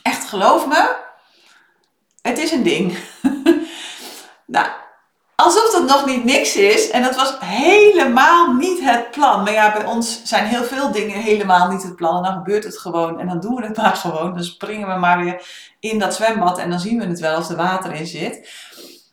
Echt, 0.01 0.25
geloof 0.25 0.67
me, 0.67 0.95
het 2.21 2.37
is 2.37 2.51
een 2.51 2.63
ding. 2.63 2.97
nou, 4.45 4.67
alsof 5.43 5.71
dat 5.71 5.87
nog 5.87 6.05
niet 6.05 6.23
niks 6.23 6.55
is. 6.55 6.89
En 6.89 7.03
dat 7.03 7.15
was 7.15 7.35
helemaal 7.39 8.53
niet 8.53 8.79
het 8.83 9.11
plan. 9.11 9.43
Maar 9.43 9.53
ja, 9.53 9.73
bij 9.73 9.85
ons 9.85 10.21
zijn 10.23 10.45
heel 10.45 10.63
veel 10.63 10.91
dingen 10.91 11.17
helemaal 11.17 11.71
niet 11.71 11.83
het 11.83 11.95
plan. 11.95 12.15
En 12.17 12.23
dan 12.23 12.33
gebeurt 12.33 12.63
het 12.63 12.77
gewoon. 12.77 13.19
En 13.19 13.27
dan 13.27 13.39
doen 13.39 13.55
we 13.55 13.65
het 13.65 13.77
maar 13.81 13.95
gewoon. 13.95 14.33
Dan 14.33 14.43
springen 14.43 14.87
we 14.87 14.99
maar 14.99 15.23
weer 15.23 15.45
in 15.79 15.99
dat 15.99 16.15
zwembad. 16.15 16.57
En 16.57 16.69
dan 16.69 16.79
zien 16.79 16.99
we 16.99 17.05
het 17.05 17.19
wel 17.19 17.37
of 17.37 17.49
er 17.49 17.55
water 17.55 17.93
in 17.93 18.07
zit. 18.07 18.49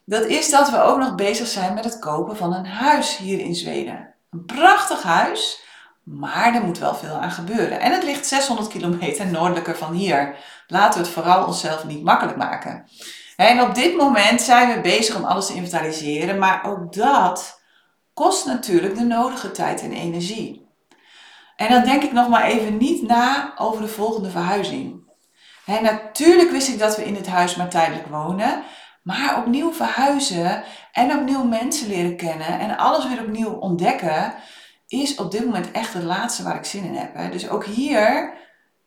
Dat 0.05 0.25
is 0.25 0.51
dat 0.51 0.71
we 0.71 0.81
ook 0.81 0.99
nog 0.99 1.15
bezig 1.15 1.47
zijn 1.47 1.75
met 1.75 1.85
het 1.85 1.99
kopen 1.99 2.37
van 2.37 2.55
een 2.55 2.67
huis 2.67 3.17
hier 3.17 3.41
in 3.41 3.55
Zweden. 3.55 4.15
Een 4.31 4.45
prachtig 4.45 5.03
huis. 5.03 5.67
Maar 6.03 6.55
er 6.55 6.63
moet 6.63 6.79
wel 6.79 6.95
veel 6.95 7.15
aan 7.15 7.31
gebeuren. 7.31 7.81
En 7.81 7.93
het 7.93 8.03
ligt 8.03 8.27
600 8.27 8.69
kilometer 8.69 9.27
noordelijker 9.27 9.77
van 9.77 9.93
hier. 9.93 10.37
Laten 10.67 11.01
we 11.01 11.07
het 11.07 11.15
vooral 11.15 11.47
onszelf 11.47 11.85
niet 11.85 12.03
makkelijk 12.03 12.37
maken. 12.37 12.87
En 13.39 13.61
op 13.61 13.75
dit 13.75 13.97
moment 13.97 14.41
zijn 14.41 14.75
we 14.75 14.81
bezig 14.81 15.17
om 15.17 15.25
alles 15.25 15.47
te 15.47 15.55
inventariseren, 15.55 16.39
maar 16.39 16.65
ook 16.65 16.93
dat 16.93 17.61
kost 18.15 18.47
natuurlijk 18.47 18.95
de 18.95 19.05
nodige 19.05 19.51
tijd 19.51 19.83
en 19.83 19.93
energie. 19.93 20.69
En 21.57 21.69
dan 21.69 21.85
denk 21.85 22.03
ik 22.03 22.13
nog 22.13 22.29
maar 22.29 22.45
even 22.45 22.77
niet 22.77 23.03
na 23.03 23.53
over 23.57 23.83
de 23.83 23.89
volgende 23.89 24.31
verhuizing. 24.31 25.03
natuurlijk 25.67 26.51
wist 26.51 26.69
ik 26.69 26.79
dat 26.79 26.97
we 26.97 27.05
in 27.05 27.15
het 27.15 27.27
huis 27.27 27.57
maar 27.57 27.69
tijdelijk 27.69 28.07
wonen, 28.07 28.63
maar 29.03 29.37
opnieuw 29.37 29.73
verhuizen 29.73 30.63
en 30.93 31.19
opnieuw 31.19 31.45
mensen 31.45 31.89
leren 31.89 32.17
kennen 32.17 32.59
en 32.59 32.77
alles 32.77 33.09
weer 33.09 33.21
opnieuw 33.21 33.53
ontdekken, 33.53 34.35
is 34.87 35.15
op 35.15 35.31
dit 35.31 35.45
moment 35.45 35.71
echt 35.71 35.95
het 35.95 36.03
laatste 36.03 36.43
waar 36.43 36.57
ik 36.57 36.65
zin 36.65 36.85
in 36.85 36.95
heb. 36.95 37.33
Dus 37.33 37.49
ook 37.49 37.65
hier 37.65 38.33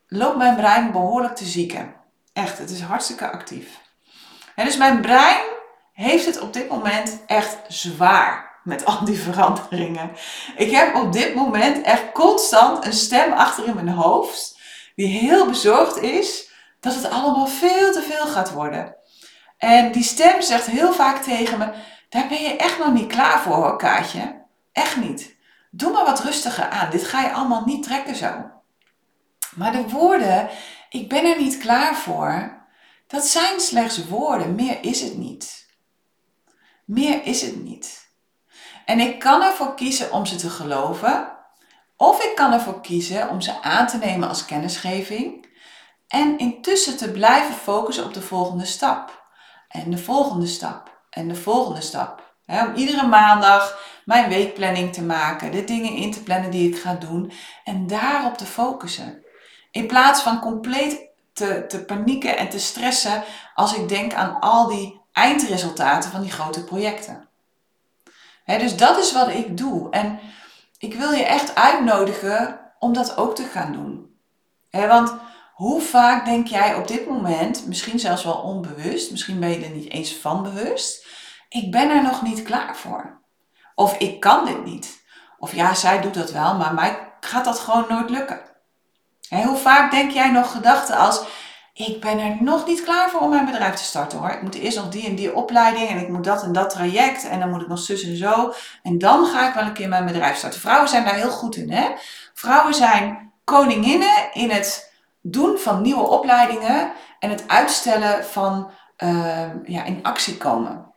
loopt 0.07 0.37
mijn 0.37 0.55
brein 0.55 0.91
behoorlijk 0.91 1.35
te 1.35 1.45
zieken. 1.45 1.95
Echt, 2.33 2.57
het 2.57 2.69
is 2.69 2.81
hartstikke 2.81 3.31
actief. 3.31 3.80
En 4.55 4.65
dus 4.65 4.77
mijn 4.77 5.01
brein 5.01 5.43
heeft 5.93 6.25
het 6.25 6.39
op 6.39 6.53
dit 6.53 6.69
moment 6.69 7.19
echt 7.25 7.57
zwaar 7.67 8.59
met 8.63 8.85
al 8.85 9.05
die 9.05 9.19
veranderingen. 9.29 10.11
Ik 10.55 10.71
heb 10.71 10.95
op 10.95 11.13
dit 11.13 11.35
moment 11.35 11.81
echt 11.81 12.11
constant 12.13 12.85
een 12.85 12.93
stem 12.93 13.31
achter 13.31 13.67
in 13.67 13.75
mijn 13.75 13.89
hoofd 13.89 14.59
die 14.95 15.07
heel 15.07 15.45
bezorgd 15.45 15.97
is 15.97 16.49
dat 16.79 16.95
het 16.95 17.09
allemaal 17.09 17.47
veel 17.47 17.91
te 17.91 18.01
veel 18.01 18.27
gaat 18.27 18.51
worden. 18.51 18.95
En 19.57 19.91
die 19.91 20.03
stem 20.03 20.41
zegt 20.41 20.65
heel 20.65 20.93
vaak 20.93 21.17
tegen 21.23 21.57
me: 21.57 21.71
daar 22.09 22.27
ben 22.27 22.41
je 22.41 22.55
echt 22.55 22.77
nog 22.77 22.93
niet 22.93 23.11
klaar 23.11 23.39
voor 23.39 23.55
hoor, 23.55 23.77
Kaatje. 23.77 24.41
Echt 24.71 24.95
niet. 24.95 25.35
Doe 25.71 25.91
maar 25.91 26.05
wat 26.05 26.23
rustiger 26.23 26.69
aan. 26.69 26.89
Dit 26.89 27.07
ga 27.07 27.21
je 27.21 27.31
allemaal 27.31 27.63
niet 27.65 27.83
trekken 27.83 28.15
zo. 28.15 28.51
Maar 29.55 29.71
de 29.71 29.89
woorden, 29.89 30.49
ik 30.89 31.09
ben 31.09 31.25
er 31.25 31.37
niet 31.37 31.57
klaar 31.57 31.95
voor, 31.95 32.60
dat 33.11 33.25
zijn 33.25 33.59
slechts 33.59 34.07
woorden, 34.07 34.55
meer 34.55 34.83
is 34.83 35.01
het 35.01 35.17
niet. 35.17 35.69
Meer 36.85 37.25
is 37.25 37.41
het 37.41 37.63
niet. 37.63 38.09
En 38.85 38.99
ik 38.99 39.19
kan 39.19 39.41
ervoor 39.41 39.75
kiezen 39.75 40.11
om 40.11 40.25
ze 40.25 40.35
te 40.35 40.49
geloven, 40.49 41.37
of 41.97 42.23
ik 42.23 42.35
kan 42.35 42.53
ervoor 42.53 42.81
kiezen 42.81 43.29
om 43.29 43.41
ze 43.41 43.61
aan 43.61 43.87
te 43.87 43.97
nemen 43.97 44.27
als 44.27 44.45
kennisgeving 44.45 45.49
en 46.07 46.37
intussen 46.37 46.97
te 46.97 47.11
blijven 47.11 47.55
focussen 47.55 48.05
op 48.05 48.13
de 48.13 48.21
volgende 48.21 48.65
stap. 48.65 49.19
En 49.67 49.91
de 49.91 49.97
volgende 49.97 50.47
stap. 50.47 50.99
En 51.09 51.27
de 51.27 51.35
volgende 51.35 51.81
stap. 51.81 52.35
om 52.45 52.75
iedere 52.75 53.07
maandag 53.07 53.79
mijn 54.05 54.29
weekplanning 54.29 54.93
te 54.93 55.01
maken, 55.01 55.51
de 55.51 55.63
dingen 55.63 55.93
in 55.93 56.11
te 56.11 56.23
plannen 56.23 56.51
die 56.51 56.69
ik 56.69 56.79
ga 56.79 56.93
doen 56.93 57.31
en 57.63 57.87
daarop 57.87 58.37
te 58.37 58.45
focussen. 58.45 59.25
In 59.71 59.87
plaats 59.87 60.21
van 60.21 60.39
compleet 60.39 61.10
te, 61.33 61.65
te 61.67 61.85
panieken 61.85 62.37
en 62.37 62.49
te 62.49 62.59
stressen 62.59 63.23
als 63.53 63.75
ik 63.75 63.89
denk 63.89 64.13
aan 64.13 64.39
al 64.39 64.67
die 64.67 65.01
eindresultaten 65.11 66.11
van 66.11 66.21
die 66.21 66.31
grote 66.31 66.63
projecten. 66.63 67.27
dus 68.45 68.77
dat 68.77 68.97
is 68.97 69.11
wat 69.11 69.29
ik 69.29 69.57
doe. 69.57 69.89
En 69.89 70.19
ik 70.77 70.93
wil 70.93 71.11
je 71.11 71.23
echt 71.23 71.55
uitnodigen 71.55 72.59
om 72.79 72.93
dat 72.93 73.17
ook 73.17 73.35
te 73.35 73.43
gaan 73.43 73.73
doen. 73.73 74.15
want 74.71 75.15
hoe 75.53 75.81
vaak 75.81 76.25
denk 76.25 76.47
jij 76.47 76.75
op 76.75 76.87
dit 76.87 77.07
moment, 77.07 77.67
misschien 77.67 77.99
zelfs 77.99 78.23
wel 78.23 78.33
onbewust, 78.33 79.11
misschien 79.11 79.39
ben 79.39 79.49
je 79.49 79.65
er 79.65 79.71
niet 79.71 79.91
eens 79.91 80.15
van 80.15 80.43
bewust, 80.43 81.07
ik 81.49 81.71
ben 81.71 81.89
er 81.89 82.03
nog 82.03 82.21
niet 82.21 82.43
klaar 82.43 82.77
voor. 82.77 83.21
Of 83.75 83.97
ik 83.97 84.19
kan 84.19 84.45
dit 84.45 84.65
niet. 84.65 85.03
Of 85.39 85.55
ja, 85.55 85.73
zij 85.73 86.01
doet 86.01 86.13
dat 86.13 86.31
wel, 86.31 86.55
maar 86.55 86.73
mij 86.73 87.13
gaat 87.19 87.45
dat 87.45 87.59
gewoon 87.59 87.85
nooit 87.89 88.09
lukken. 88.09 88.50
Hoe 89.39 89.57
vaak 89.57 89.91
denk 89.91 90.11
jij 90.11 90.31
nog 90.31 90.51
gedachten 90.51 90.97
als: 90.97 91.23
ik 91.73 92.01
ben 92.01 92.19
er 92.19 92.37
nog 92.39 92.65
niet 92.65 92.83
klaar 92.83 93.09
voor 93.09 93.21
om 93.21 93.29
mijn 93.29 93.45
bedrijf 93.45 93.75
te 93.75 93.83
starten 93.83 94.19
hoor. 94.19 94.29
Ik 94.29 94.41
moet 94.41 94.55
eerst 94.55 94.77
nog 94.77 94.89
die 94.89 95.05
en 95.05 95.15
die 95.15 95.35
opleiding 95.35 95.89
en 95.89 95.97
ik 95.97 96.09
moet 96.09 96.23
dat 96.23 96.43
en 96.43 96.53
dat 96.53 96.69
traject 96.69 97.27
en 97.27 97.39
dan 97.39 97.49
moet 97.49 97.61
ik 97.61 97.67
nog 97.67 97.79
zus 97.79 98.03
en 98.03 98.15
zo. 98.15 98.53
En 98.83 98.97
dan 98.97 99.25
ga 99.25 99.47
ik 99.47 99.53
wel 99.53 99.63
een 99.63 99.73
keer 99.73 99.89
mijn 99.89 100.05
bedrijf 100.05 100.37
starten. 100.37 100.59
Vrouwen 100.59 100.89
zijn 100.89 101.03
daar 101.03 101.15
heel 101.15 101.29
goed 101.29 101.55
in 101.55 101.71
hè. 101.71 101.89
Vrouwen 102.33 102.73
zijn 102.73 103.31
koninginnen 103.43 104.29
in 104.33 104.49
het 104.49 104.93
doen 105.21 105.57
van 105.57 105.81
nieuwe 105.81 106.07
opleidingen 106.07 106.91
en 107.19 107.29
het 107.29 107.43
uitstellen 107.47 108.25
van 108.25 108.71
uh, 109.03 109.45
ja, 109.63 109.83
in 109.83 109.99
actie 110.03 110.37
komen. 110.37 110.89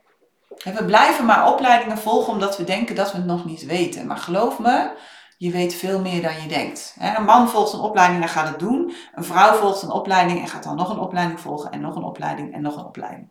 We 0.63 0.85
blijven 0.85 1.25
maar 1.25 1.51
opleidingen 1.51 1.97
volgen 1.97 2.33
omdat 2.33 2.57
we 2.57 2.63
denken 2.63 2.95
dat 2.95 3.11
we 3.11 3.17
het 3.17 3.25
nog 3.25 3.45
niet 3.45 3.65
weten. 3.65 4.07
Maar 4.07 4.17
geloof 4.17 4.59
me, 4.59 4.89
je 5.37 5.51
weet 5.51 5.73
veel 5.73 6.01
meer 6.01 6.21
dan 6.21 6.41
je 6.41 6.47
denkt. 6.47 6.95
Een 6.99 7.23
man 7.23 7.49
volgt 7.49 7.73
een 7.73 7.79
opleiding 7.79 8.21
en 8.21 8.29
gaat 8.29 8.47
het 8.47 8.59
doen. 8.59 8.95
Een 9.15 9.23
vrouw 9.23 9.53
volgt 9.53 9.81
een 9.81 9.91
opleiding 9.91 10.39
en 10.41 10.47
gaat 10.47 10.63
dan 10.63 10.75
nog 10.75 10.89
een 10.89 10.99
opleiding 10.99 11.39
volgen 11.39 11.71
en 11.71 11.81
nog 11.81 11.95
een 11.95 12.03
opleiding 12.03 12.53
en 12.53 12.61
nog 12.61 12.77
een 12.77 12.85
opleiding. 12.85 13.27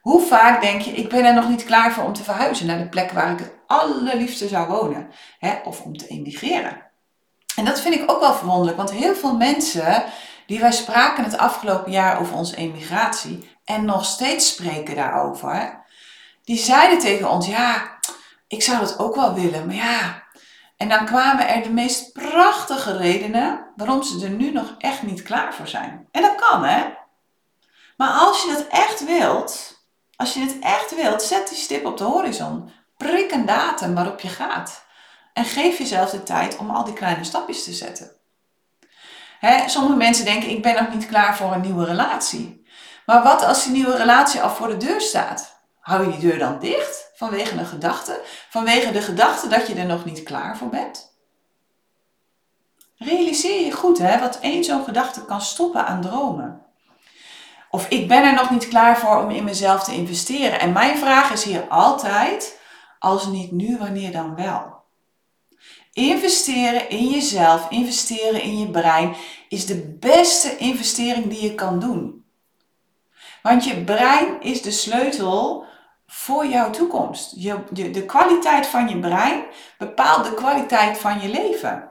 Hoe 0.00 0.20
vaak 0.20 0.60
denk 0.60 0.80
je, 0.80 0.90
ik 0.90 1.08
ben 1.08 1.24
er 1.24 1.34
nog 1.34 1.48
niet 1.48 1.64
klaar 1.64 1.92
voor 1.92 2.04
om 2.04 2.12
te 2.12 2.24
verhuizen 2.24 2.66
naar 2.66 2.78
de 2.78 2.88
plek 2.88 3.10
waar 3.10 3.32
ik 3.32 3.38
het 3.38 3.52
allerliefste 3.66 4.48
zou 4.48 4.68
wonen? 4.68 5.10
Of 5.64 5.80
om 5.80 5.96
te 5.96 6.06
emigreren. 6.06 6.82
En 7.56 7.64
dat 7.64 7.80
vind 7.80 7.94
ik 7.94 8.10
ook 8.10 8.20
wel 8.20 8.34
verwonderlijk, 8.34 8.76
want 8.76 8.90
heel 8.90 9.14
veel 9.14 9.36
mensen 9.36 10.04
die 10.46 10.60
wij 10.60 10.72
spraken 10.72 11.24
het 11.24 11.38
afgelopen 11.38 11.92
jaar 11.92 12.20
over 12.20 12.36
onze 12.36 12.56
emigratie 12.56 13.50
en 13.64 13.84
nog 13.84 14.04
steeds 14.04 14.48
spreken 14.48 14.96
daarover, 14.96 15.84
die 16.44 16.58
zeiden 16.58 16.98
tegen 16.98 17.30
ons, 17.30 17.46
ja, 17.46 17.98
ik 18.48 18.62
zou 18.62 18.78
dat 18.78 18.98
ook 18.98 19.14
wel 19.14 19.34
willen, 19.34 19.66
maar 19.66 19.74
ja, 19.74 20.22
en 20.82 20.88
dan 20.88 21.06
kwamen 21.06 21.48
er 21.48 21.62
de 21.62 21.70
meest 21.70 22.12
prachtige 22.12 22.96
redenen 22.96 23.64
waarom 23.76 24.02
ze 24.02 24.24
er 24.24 24.30
nu 24.30 24.50
nog 24.50 24.74
echt 24.78 25.02
niet 25.02 25.22
klaar 25.22 25.54
voor 25.54 25.68
zijn. 25.68 26.08
En 26.10 26.22
dat 26.22 26.34
kan, 26.34 26.64
hè? 26.64 26.84
Maar 27.96 28.10
als 28.10 28.42
je 28.42 28.52
dat 28.52 28.66
echt 28.66 29.04
wilt, 29.04 29.80
als 30.16 30.34
je 30.34 30.40
het 30.40 30.58
echt 30.60 30.94
wilt, 30.94 31.22
zet 31.22 31.48
die 31.48 31.58
stip 31.58 31.86
op 31.86 31.98
de 31.98 32.04
horizon. 32.04 32.70
Prik 32.96 33.32
een 33.32 33.46
datum 33.46 33.94
waarop 33.94 34.20
je 34.20 34.28
gaat. 34.28 34.84
En 35.32 35.44
geef 35.44 35.78
jezelf 35.78 36.10
de 36.10 36.22
tijd 36.22 36.56
om 36.56 36.70
al 36.70 36.84
die 36.84 36.94
kleine 36.94 37.24
stapjes 37.24 37.64
te 37.64 37.72
zetten. 37.72 38.10
Hè, 39.40 39.68
sommige 39.68 39.96
mensen 39.96 40.24
denken, 40.24 40.50
ik 40.50 40.62
ben 40.62 40.74
nog 40.74 40.94
niet 40.94 41.06
klaar 41.06 41.36
voor 41.36 41.52
een 41.52 41.60
nieuwe 41.60 41.84
relatie. 41.84 42.66
Maar 43.06 43.22
wat 43.22 43.44
als 43.44 43.64
die 43.64 43.72
nieuwe 43.72 43.96
relatie 43.96 44.40
al 44.40 44.50
voor 44.50 44.68
de 44.68 44.76
deur 44.76 45.00
staat? 45.00 45.61
Hou 45.82 46.04
je 46.04 46.10
die 46.10 46.20
deur 46.20 46.38
dan 46.38 46.58
dicht 46.58 47.10
vanwege 47.14 47.58
een 47.58 47.66
gedachte? 47.66 48.20
Vanwege 48.48 48.92
de 48.92 49.02
gedachte 49.02 49.48
dat 49.48 49.66
je 49.66 49.74
er 49.74 49.86
nog 49.86 50.04
niet 50.04 50.22
klaar 50.22 50.56
voor 50.56 50.68
bent? 50.68 51.14
Realiseer 52.96 53.64
je 53.64 53.72
goed 53.72 53.98
hè, 53.98 54.18
wat 54.18 54.38
één 54.40 54.64
zo'n 54.64 54.84
gedachte 54.84 55.24
kan 55.24 55.40
stoppen 55.40 55.86
aan 55.86 56.00
dromen. 56.00 56.62
Of 57.70 57.88
ik 57.88 58.08
ben 58.08 58.24
er 58.24 58.34
nog 58.34 58.50
niet 58.50 58.68
klaar 58.68 58.98
voor 58.98 59.22
om 59.22 59.30
in 59.30 59.44
mezelf 59.44 59.84
te 59.84 59.94
investeren. 59.94 60.60
En 60.60 60.72
mijn 60.72 60.98
vraag 60.98 61.32
is 61.32 61.44
hier 61.44 61.68
altijd, 61.68 62.58
als 62.98 63.26
niet 63.26 63.52
nu, 63.52 63.78
wanneer 63.78 64.12
dan 64.12 64.34
wel? 64.34 64.82
Investeren 65.92 66.88
in 66.88 67.08
jezelf, 67.08 67.70
investeren 67.70 68.42
in 68.42 68.58
je 68.58 68.70
brein 68.70 69.14
is 69.48 69.66
de 69.66 69.96
beste 70.00 70.56
investering 70.56 71.28
die 71.28 71.42
je 71.42 71.54
kan 71.54 71.78
doen. 71.78 72.24
Want 73.42 73.64
je 73.64 73.84
brein 73.84 74.40
is 74.40 74.62
de 74.62 74.70
sleutel 74.70 75.70
voor 76.12 76.46
jouw 76.46 76.70
toekomst. 76.70 77.32
Je, 77.36 77.58
je, 77.72 77.90
de 77.90 78.04
kwaliteit 78.04 78.66
van 78.66 78.88
je 78.88 78.98
brein 78.98 79.44
bepaalt 79.78 80.24
de 80.24 80.34
kwaliteit 80.34 80.98
van 80.98 81.20
je 81.20 81.28
leven. 81.28 81.90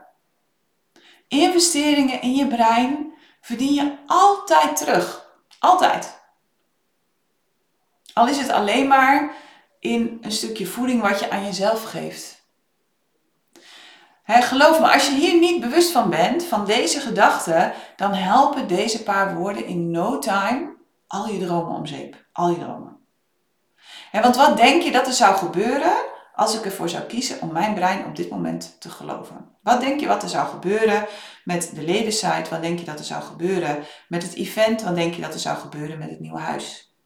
Investeringen 1.28 2.22
in 2.22 2.34
je 2.34 2.46
brein 2.46 3.14
verdien 3.40 3.74
je 3.74 3.96
altijd 4.06 4.76
terug. 4.76 5.30
Altijd. 5.58 6.20
Al 8.12 8.28
is 8.28 8.38
het 8.38 8.50
alleen 8.50 8.88
maar 8.88 9.34
in 9.78 10.18
een 10.20 10.32
stukje 10.32 10.66
voeding 10.66 11.02
wat 11.02 11.20
je 11.20 11.30
aan 11.30 11.44
jezelf 11.44 11.84
geeft. 11.84 12.46
geloof 14.26 14.80
me, 14.80 14.92
als 14.92 15.06
je 15.06 15.14
hier 15.14 15.38
niet 15.38 15.60
bewust 15.60 15.90
van 15.90 16.10
bent, 16.10 16.44
van 16.44 16.64
deze 16.64 17.00
gedachten, 17.00 17.72
dan 17.96 18.14
helpen 18.14 18.68
deze 18.68 19.02
paar 19.02 19.34
woorden 19.34 19.64
in 19.64 19.90
no 19.90 20.18
time 20.18 20.76
al 21.06 21.28
je 21.28 21.38
dromen 21.38 21.76
om 21.76 21.86
zeep. 21.86 22.26
Al 22.32 22.50
je 22.50 22.58
dromen. 22.58 23.01
Want 24.20 24.36
wat 24.36 24.56
denk 24.56 24.82
je 24.82 24.92
dat 24.92 25.06
er 25.06 25.12
zou 25.12 25.36
gebeuren 25.36 25.94
als 26.34 26.54
ik 26.54 26.64
ervoor 26.64 26.88
zou 26.88 27.02
kiezen 27.02 27.40
om 27.40 27.52
mijn 27.52 27.74
brein 27.74 28.04
op 28.04 28.16
dit 28.16 28.30
moment 28.30 28.76
te 28.80 28.90
geloven? 28.90 29.56
Wat 29.62 29.80
denk 29.80 30.00
je 30.00 30.06
wat 30.06 30.22
er 30.22 30.28
zou 30.28 30.48
gebeuren 30.48 31.06
met 31.44 31.70
de 31.74 31.82
ledensite? 31.82 32.50
Wat 32.50 32.62
denk 32.62 32.78
je 32.78 32.84
dat 32.84 32.98
er 32.98 33.04
zou 33.04 33.22
gebeuren 33.22 33.84
met 34.08 34.22
het 34.22 34.34
event? 34.34 34.82
Wat 34.82 34.94
denk 34.94 35.14
je 35.14 35.20
dat 35.20 35.34
er 35.34 35.40
zou 35.40 35.58
gebeuren 35.58 35.98
met 35.98 36.10
het 36.10 36.20
nieuwe 36.20 36.38
huis? 36.38 36.96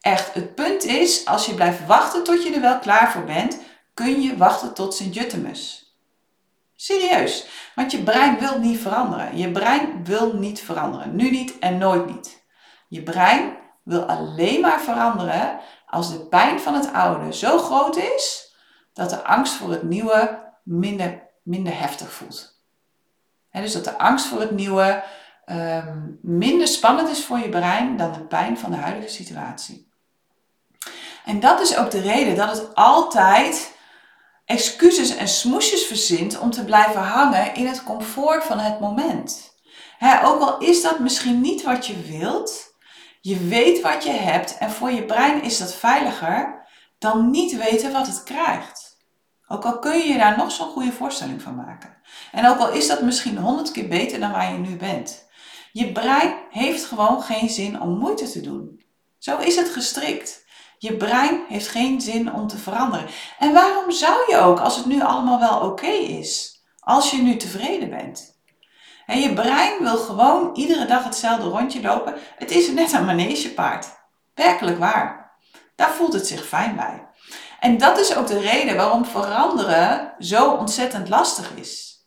Echt, 0.00 0.34
het 0.34 0.54
punt 0.54 0.84
is, 0.84 1.24
als 1.24 1.46
je 1.46 1.54
blijft 1.54 1.86
wachten 1.86 2.24
tot 2.24 2.42
je 2.42 2.54
er 2.54 2.60
wel 2.60 2.78
klaar 2.78 3.12
voor 3.12 3.24
bent, 3.24 3.58
kun 3.94 4.20
je 4.20 4.36
wachten 4.36 4.74
tot 4.74 4.94
Sint-Jutemus. 4.94 5.94
Serieus, 6.76 7.46
want 7.74 7.92
je 7.92 8.02
brein 8.02 8.38
wil 8.38 8.58
niet 8.58 8.78
veranderen. 8.78 9.36
Je 9.36 9.50
brein 9.50 10.04
wil 10.04 10.32
niet 10.32 10.60
veranderen. 10.60 11.16
Nu 11.16 11.30
niet 11.30 11.58
en 11.58 11.78
nooit 11.78 12.06
niet. 12.06 12.44
Je 12.88 13.02
brein 13.02 13.56
wil 13.82 14.02
alleen 14.02 14.60
maar 14.60 14.80
veranderen 14.80 15.60
als 15.86 16.12
de 16.12 16.26
pijn 16.26 16.60
van 16.60 16.74
het 16.74 16.92
oude 16.92 17.34
zo 17.34 17.58
groot 17.58 17.96
is 17.96 18.54
dat 18.92 19.10
de 19.10 19.24
angst 19.24 19.52
voor 19.52 19.70
het 19.70 19.82
nieuwe 19.82 20.44
minder, 20.62 21.22
minder 21.42 21.78
heftig 21.78 22.12
voelt. 22.12 22.60
dus 23.50 23.72
dat 23.72 23.84
de 23.84 23.98
angst 23.98 24.26
voor 24.26 24.40
het 24.40 24.50
nieuwe 24.50 25.04
ehm, 25.44 25.98
minder 26.22 26.68
spannend 26.68 27.08
is 27.08 27.24
voor 27.24 27.38
je 27.38 27.48
brein 27.48 27.96
dan 27.96 28.12
de 28.12 28.24
pijn 28.24 28.58
van 28.58 28.70
de 28.70 28.76
huidige 28.76 29.12
situatie. 29.12 29.90
En 31.24 31.40
dat 31.40 31.60
is 31.60 31.76
ook 31.76 31.90
de 31.90 32.00
reden 32.00 32.36
dat 32.36 32.58
het 32.58 32.74
altijd 32.74 33.74
excuses 34.44 35.16
en 35.16 35.28
smoesjes 35.28 35.86
verzint 35.86 36.38
om 36.38 36.50
te 36.50 36.64
blijven 36.64 37.00
hangen 37.00 37.54
in 37.54 37.66
het 37.66 37.84
comfort 37.84 38.44
van 38.44 38.58
het 38.58 38.80
moment. 38.80 39.54
ook 40.24 40.40
al 40.40 40.58
is 40.58 40.82
dat 40.82 40.98
misschien 40.98 41.40
niet 41.40 41.62
wat 41.62 41.86
je 41.86 42.02
wilt, 42.02 42.65
je 43.26 43.38
weet 43.38 43.80
wat 43.80 44.04
je 44.04 44.10
hebt 44.10 44.58
en 44.58 44.70
voor 44.70 44.90
je 44.90 45.04
brein 45.04 45.42
is 45.42 45.58
dat 45.58 45.74
veiliger 45.74 46.66
dan 46.98 47.30
niet 47.30 47.56
weten 47.56 47.92
wat 47.92 48.06
het 48.06 48.22
krijgt. 48.22 48.96
Ook 49.48 49.64
al 49.64 49.78
kun 49.78 49.98
je 49.98 50.08
je 50.08 50.18
daar 50.18 50.36
nog 50.36 50.50
zo'n 50.50 50.68
goede 50.68 50.92
voorstelling 50.92 51.42
van 51.42 51.54
maken. 51.54 51.96
En 52.32 52.48
ook 52.48 52.58
al 52.58 52.72
is 52.72 52.86
dat 52.86 53.02
misschien 53.02 53.38
honderd 53.38 53.70
keer 53.70 53.88
beter 53.88 54.20
dan 54.20 54.30
waar 54.30 54.52
je 54.52 54.58
nu 54.58 54.76
bent. 54.76 55.28
Je 55.72 55.92
brein 55.92 56.34
heeft 56.50 56.84
gewoon 56.84 57.22
geen 57.22 57.48
zin 57.48 57.80
om 57.80 57.98
moeite 57.98 58.30
te 58.30 58.40
doen. 58.40 58.84
Zo 59.18 59.38
is 59.38 59.56
het 59.56 59.68
gestrikt. 59.68 60.44
Je 60.78 60.96
brein 60.96 61.44
heeft 61.48 61.68
geen 61.68 62.00
zin 62.00 62.32
om 62.32 62.46
te 62.46 62.58
veranderen. 62.58 63.06
En 63.38 63.52
waarom 63.52 63.90
zou 63.90 64.30
je 64.30 64.38
ook, 64.38 64.60
als 64.60 64.76
het 64.76 64.86
nu 64.86 65.02
allemaal 65.02 65.40
wel 65.40 65.60
oké 65.70 65.86
is? 65.86 66.62
Als 66.78 67.10
je 67.10 67.22
nu 67.22 67.36
tevreden 67.36 67.90
bent. 67.90 68.35
En 69.06 69.20
je 69.20 69.32
brein 69.32 69.82
wil 69.82 69.96
gewoon 69.96 70.50
iedere 70.54 70.86
dag 70.86 71.04
hetzelfde 71.04 71.48
rondje 71.48 71.82
lopen. 71.82 72.14
Het 72.36 72.50
is 72.50 72.70
net 72.70 72.92
een 72.92 73.04
manegepaard. 73.04 73.86
Werkelijk 74.34 74.78
waar. 74.78 75.34
Daar 75.76 75.90
voelt 75.90 76.12
het 76.12 76.26
zich 76.26 76.46
fijn 76.46 76.76
bij. 76.76 77.08
En 77.60 77.78
dat 77.78 77.98
is 77.98 78.16
ook 78.16 78.26
de 78.26 78.40
reden 78.40 78.76
waarom 78.76 79.04
veranderen 79.04 80.14
zo 80.18 80.50
ontzettend 80.50 81.08
lastig 81.08 81.50
is. 81.54 82.00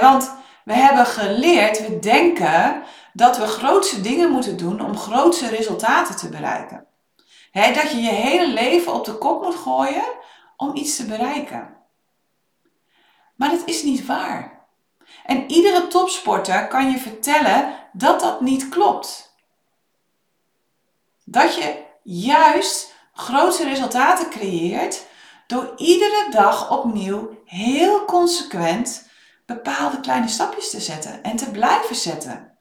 want 0.00 0.34
we 0.64 0.72
hebben 0.72 1.06
geleerd, 1.06 1.86
we 1.88 1.98
denken 1.98 2.82
dat 3.12 3.38
we 3.38 3.46
grootste 3.46 4.00
dingen 4.00 4.30
moeten 4.30 4.56
doen 4.56 4.80
om 4.80 4.96
grootste 4.98 5.48
resultaten 5.48 6.16
te 6.16 6.28
bereiken 6.28 6.86
dat 7.52 7.90
je 7.90 8.00
je 8.00 8.10
hele 8.10 8.52
leven 8.52 8.94
op 8.94 9.04
de 9.04 9.18
kop 9.18 9.42
moet 9.42 9.54
gooien 9.54 10.04
om 10.56 10.76
iets 10.76 10.96
te 10.96 11.06
bereiken. 11.06 11.76
Maar 13.36 13.50
dat 13.50 13.62
is 13.64 13.82
niet 13.82 14.06
waar. 14.06 14.61
En 15.24 15.50
iedere 15.50 15.86
topsporter 15.86 16.68
kan 16.68 16.90
je 16.90 16.98
vertellen 16.98 17.74
dat 17.92 18.20
dat 18.20 18.40
niet 18.40 18.68
klopt. 18.68 19.34
Dat 21.24 21.54
je 21.54 21.84
juist 22.02 22.94
grote 23.12 23.64
resultaten 23.64 24.30
creëert 24.30 25.06
door 25.46 25.72
iedere 25.76 26.26
dag 26.30 26.70
opnieuw 26.70 27.38
heel 27.44 28.04
consequent 28.04 29.10
bepaalde 29.46 30.00
kleine 30.00 30.28
stapjes 30.28 30.70
te 30.70 30.80
zetten 30.80 31.22
en 31.22 31.36
te 31.36 31.50
blijven 31.50 31.96
zetten. 31.96 32.58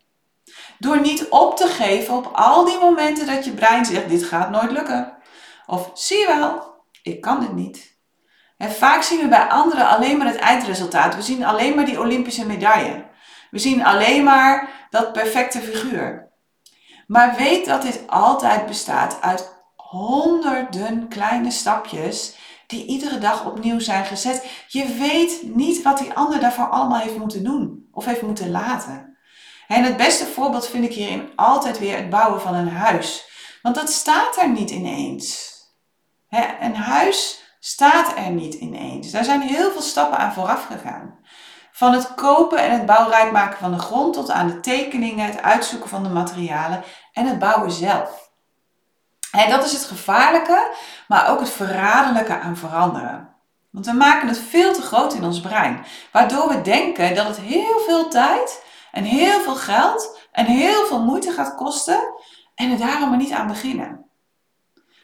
Door 0.80 1.02
niet 1.02 1.30
op 1.30 1.56
te 1.58 1.68
geven 1.68 2.16
op 2.16 2.30
al 2.34 2.66
die 2.66 2.78
momenten 2.78 3.26
dat 3.26 3.46
je 3.46 3.54
brein 3.54 3.86
zegt: 3.86 4.10
dit 4.10 4.24
gaat 4.24 4.50
nooit 4.50 4.72
lukken. 4.72 5.18
Of 5.66 5.92
zie 5.94 6.18
je 6.18 6.28
wel, 6.28 6.74
ik 7.02 7.22
kan 7.22 7.40
dit 7.40 7.54
niet. 7.54 7.91
En 8.62 8.72
vaak 8.72 9.02
zien 9.02 9.20
we 9.20 9.28
bij 9.28 9.48
anderen 9.48 9.88
alleen 9.88 10.18
maar 10.18 10.28
het 10.28 10.36
eindresultaat. 10.36 11.16
We 11.16 11.22
zien 11.22 11.44
alleen 11.44 11.76
maar 11.76 11.86
die 11.86 12.00
Olympische 12.00 12.46
medaille. 12.46 13.06
We 13.52 13.60
zien 13.60 13.86
alleen 13.86 14.24
maar 14.24 14.70
dat 14.90 15.14
perfecte 15.14 15.60
figuur. 15.60 16.32
Maar 17.08 17.36
weet 17.36 17.66
dat 17.66 17.82
dit 17.82 18.04
altijd 18.08 18.66
bestaat 18.66 19.22
uit 19.22 19.64
honderden 19.76 21.08
kleine 21.08 21.52
stapjes 21.52 22.36
die 22.68 22.86
iedere 22.86 23.18
dag 23.18 23.46
opnieuw 23.46 23.80
zijn 23.80 24.06
gezet. 24.06 24.66
Je 24.68 24.86
weet 24.86 25.42
niet 25.44 25.82
wat 25.82 25.98
die 25.98 26.14
ander 26.14 26.40
daarvoor 26.40 26.70
allemaal 26.70 27.00
heeft 27.00 27.18
moeten 27.18 27.44
doen 27.44 27.88
of 27.92 28.06
heeft 28.06 28.22
moeten 28.22 28.52
laten. 28.52 29.18
En 29.68 29.84
het 29.84 29.98
beste 29.98 30.26
voorbeeld 30.26 30.68
vind 30.68 30.84
ik 30.84 30.94
hierin 30.94 31.30
altijd 31.36 31.80
weer 31.80 31.96
het 31.96 32.10
bouwen 32.10 32.42
van 32.42 32.54
een 32.54 32.70
huis. 32.70 33.26
Want 33.62 33.76
dat 33.76 33.90
staat 33.90 34.38
er 34.38 34.50
niet 34.50 34.70
ineens. 34.70 35.50
Een 36.60 36.76
huis 36.76 37.41
staat 37.64 38.18
er 38.18 38.30
niet 38.30 38.54
ineens. 38.54 39.12
Daar 39.12 39.24
zijn 39.24 39.42
heel 39.42 39.72
veel 39.72 39.82
stappen 39.82 40.18
aan 40.18 40.34
vooraf 40.34 40.66
gegaan. 40.66 41.20
Van 41.72 41.94
het 41.94 42.14
kopen 42.16 42.58
en 42.58 42.72
het 42.72 42.86
bouwrijk 42.86 43.32
maken 43.32 43.58
van 43.58 43.72
de 43.72 43.80
grond 43.80 44.14
tot 44.14 44.32
aan 44.32 44.48
de 44.48 44.60
tekeningen, 44.60 45.26
het 45.26 45.42
uitzoeken 45.42 45.90
van 45.90 46.04
de 46.04 46.10
materialen 46.10 46.84
en 47.14 47.26
het 47.26 47.40
bouwen 47.40 47.72
zelf. 47.72 48.30
En 49.32 49.50
dat 49.50 49.66
is 49.66 49.72
het 49.72 49.84
gevaarlijke, 49.84 50.74
maar 51.08 51.30
ook 51.30 51.40
het 51.40 51.50
verraderlijke 51.50 52.40
aan 52.40 52.58
veranderen. 52.58 53.36
Want 53.70 53.86
we 53.86 53.94
maken 53.94 54.28
het 54.28 54.40
veel 54.40 54.74
te 54.74 54.82
groot 54.82 55.14
in 55.14 55.24
ons 55.24 55.42
brein, 55.42 55.86
waardoor 56.12 56.48
we 56.48 56.62
denken 56.62 57.16
dat 57.16 57.28
het 57.28 57.40
heel 57.40 57.80
veel 57.86 58.10
tijd 58.10 58.64
en 58.92 59.04
heel 59.04 59.42
veel 59.42 59.56
geld 59.56 60.20
en 60.32 60.46
heel 60.46 60.86
veel 60.86 61.04
moeite 61.04 61.32
gaat 61.32 61.56
kosten 61.56 62.14
en 62.56 62.72
er 62.72 62.78
daarom 62.78 63.10
maar 63.10 63.18
niet 63.18 63.32
aan 63.32 63.48
beginnen. 63.48 64.11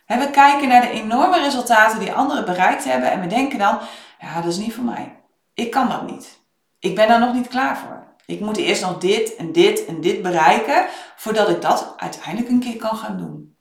We 0.08 0.30
kijken 0.32 0.68
naar 0.68 0.82
de 0.82 0.90
enorme 0.90 1.40
resultaten 1.40 2.00
die 2.00 2.14
anderen 2.14 2.46
bereikt 2.46 2.84
hebben 2.84 3.12
en 3.12 3.22
we 3.22 3.28
denken 3.28 3.60
dan, 3.60 3.80
ja, 4.20 4.42
dat 4.42 4.52
is 4.52 4.58
niet 4.58 4.74
voor 4.74 4.84
mij. 4.84 5.20
Ik 5.54 5.72
kan 5.72 5.90
dat 5.90 6.10
niet. 6.12 6.40
Ik 6.80 6.96
ben 6.96 7.08
daar 7.08 7.20
nog 7.20 7.34
niet 7.34 7.48
klaar 7.48 7.78
voor. 7.78 8.08
Ik 8.26 8.40
moet 8.40 8.58
eerst 8.58 8.82
nog 8.82 8.98
dit 8.98 9.36
en 9.36 9.52
dit 9.52 9.86
en 9.86 10.02
dit 10.02 10.22
bereiken 10.22 10.88
voordat 11.16 11.50
ik 11.50 11.62
dat 11.62 11.94
uiteindelijk 11.98 12.50
een 12.50 12.60
keer 12.60 12.76
kan 12.76 12.98
gaan 12.98 13.18
doen. 13.18 13.56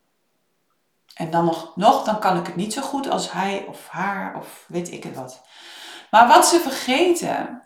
En 1.14 1.30
dan 1.30 1.44
nog, 1.44 1.76
nog, 1.76 2.04
dan 2.04 2.18
kan 2.18 2.37
ik 2.37 2.46
het 2.46 2.56
niet 2.56 2.72
zo 2.72 2.82
goed 2.82 3.11
als 3.11 3.32
hij 3.32 3.64
of 3.68 3.88
haar 3.88 4.37
of 4.37 4.64
weet 4.68 4.92
ik 4.92 5.02
het 5.02 5.14
wat. 5.14 5.42
Maar 6.11 6.28
wat 6.28 6.46
ze 6.46 6.61
vergeten 6.61 7.62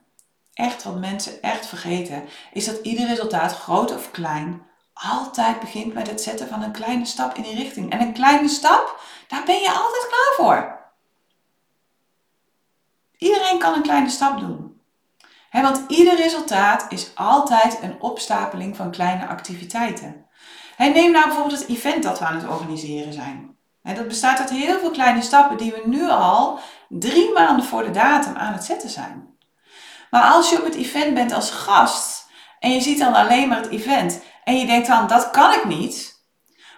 echt 0.52 0.82
wat 0.82 0.98
mensen 0.98 1.42
echt 1.42 1.66
vergeten, 1.66 2.24
is 2.52 2.64
dat 2.64 2.78
ieder 2.82 3.06
resultaat, 3.06 3.52
groot 3.52 3.94
of 3.94 4.10
klein, 4.10 4.62
altijd 5.08 5.60
begint 5.60 5.94
met 5.94 6.10
het 6.10 6.22
zetten 6.22 6.48
van 6.48 6.62
een 6.62 6.72
kleine 6.72 7.04
stap 7.04 7.34
in 7.34 7.42
die 7.42 7.54
richting. 7.54 7.92
En 7.92 8.00
een 8.00 8.12
kleine 8.12 8.48
stap, 8.48 9.00
daar 9.28 9.44
ben 9.44 9.60
je 9.60 9.70
altijd 9.70 10.06
klaar 10.08 10.34
voor. 10.36 10.78
Iedereen 13.18 13.58
kan 13.58 13.74
een 13.74 13.82
kleine 13.82 14.08
stap 14.08 14.38
doen. 14.38 14.80
want 15.50 15.84
ieder 15.88 16.16
resultaat 16.16 16.86
is 16.88 17.10
altijd 17.14 17.82
een 17.82 18.00
opstapeling 18.00 18.76
van 18.76 18.90
kleine 18.90 19.26
activiteiten. 19.26 20.26
neem 20.78 21.12
nou 21.12 21.24
bijvoorbeeld 21.24 21.58
het 21.58 21.68
event 21.68 22.02
dat 22.02 22.18
we 22.18 22.24
aan 22.24 22.36
het 22.36 22.48
organiseren 22.48 23.12
zijn. 23.12 23.56
dat 23.82 24.08
bestaat 24.08 24.38
uit 24.38 24.50
heel 24.50 24.78
veel 24.78 24.90
kleine 24.90 25.22
stappen 25.22 25.56
die 25.56 25.72
we 25.72 25.82
nu 25.84 26.10
al 26.10 26.58
drie 26.88 27.32
maanden 27.32 27.64
voor 27.64 27.82
de 27.82 27.90
datum 27.90 28.36
aan 28.36 28.52
het 28.52 28.64
zetten 28.64 28.90
zijn. 28.90 29.38
Maar 30.10 30.22
als 30.22 30.50
je 30.50 30.58
op 30.58 30.64
het 30.64 30.74
event 30.74 31.14
bent 31.14 31.32
als 31.32 31.50
gast 31.50 32.28
en 32.58 32.70
je 32.70 32.80
ziet 32.80 32.98
dan 32.98 33.14
alleen 33.14 33.48
maar 33.48 33.60
het 33.60 33.70
event 33.70 34.22
en 34.44 34.58
je 34.58 34.66
denkt 34.66 34.86
dan 34.86 35.06
dat 35.06 35.30
kan 35.30 35.52
ik 35.52 35.64
niet, 35.64 36.24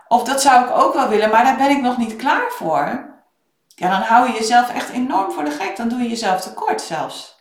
of 0.09 0.23
dat 0.23 0.43
zou 0.43 0.65
ik 0.65 0.77
ook 0.77 0.95
wel 0.95 1.09
willen, 1.09 1.31
maar 1.31 1.45
daar 1.45 1.57
ben 1.57 1.71
ik 1.71 1.81
nog 1.81 1.97
niet 1.97 2.17
klaar 2.17 2.51
voor, 2.51 3.11
ja, 3.83 3.91
dan 3.91 4.01
hou 4.01 4.27
je 4.27 4.39
jezelf 4.39 4.71
echt 4.71 4.89
enorm 4.89 5.33
voor 5.33 5.45
de 5.45 5.51
gek. 5.51 5.77
Dan 5.77 5.89
doe 5.89 6.03
je 6.03 6.09
jezelf 6.09 6.41
tekort 6.41 6.81
zelfs. 6.81 7.41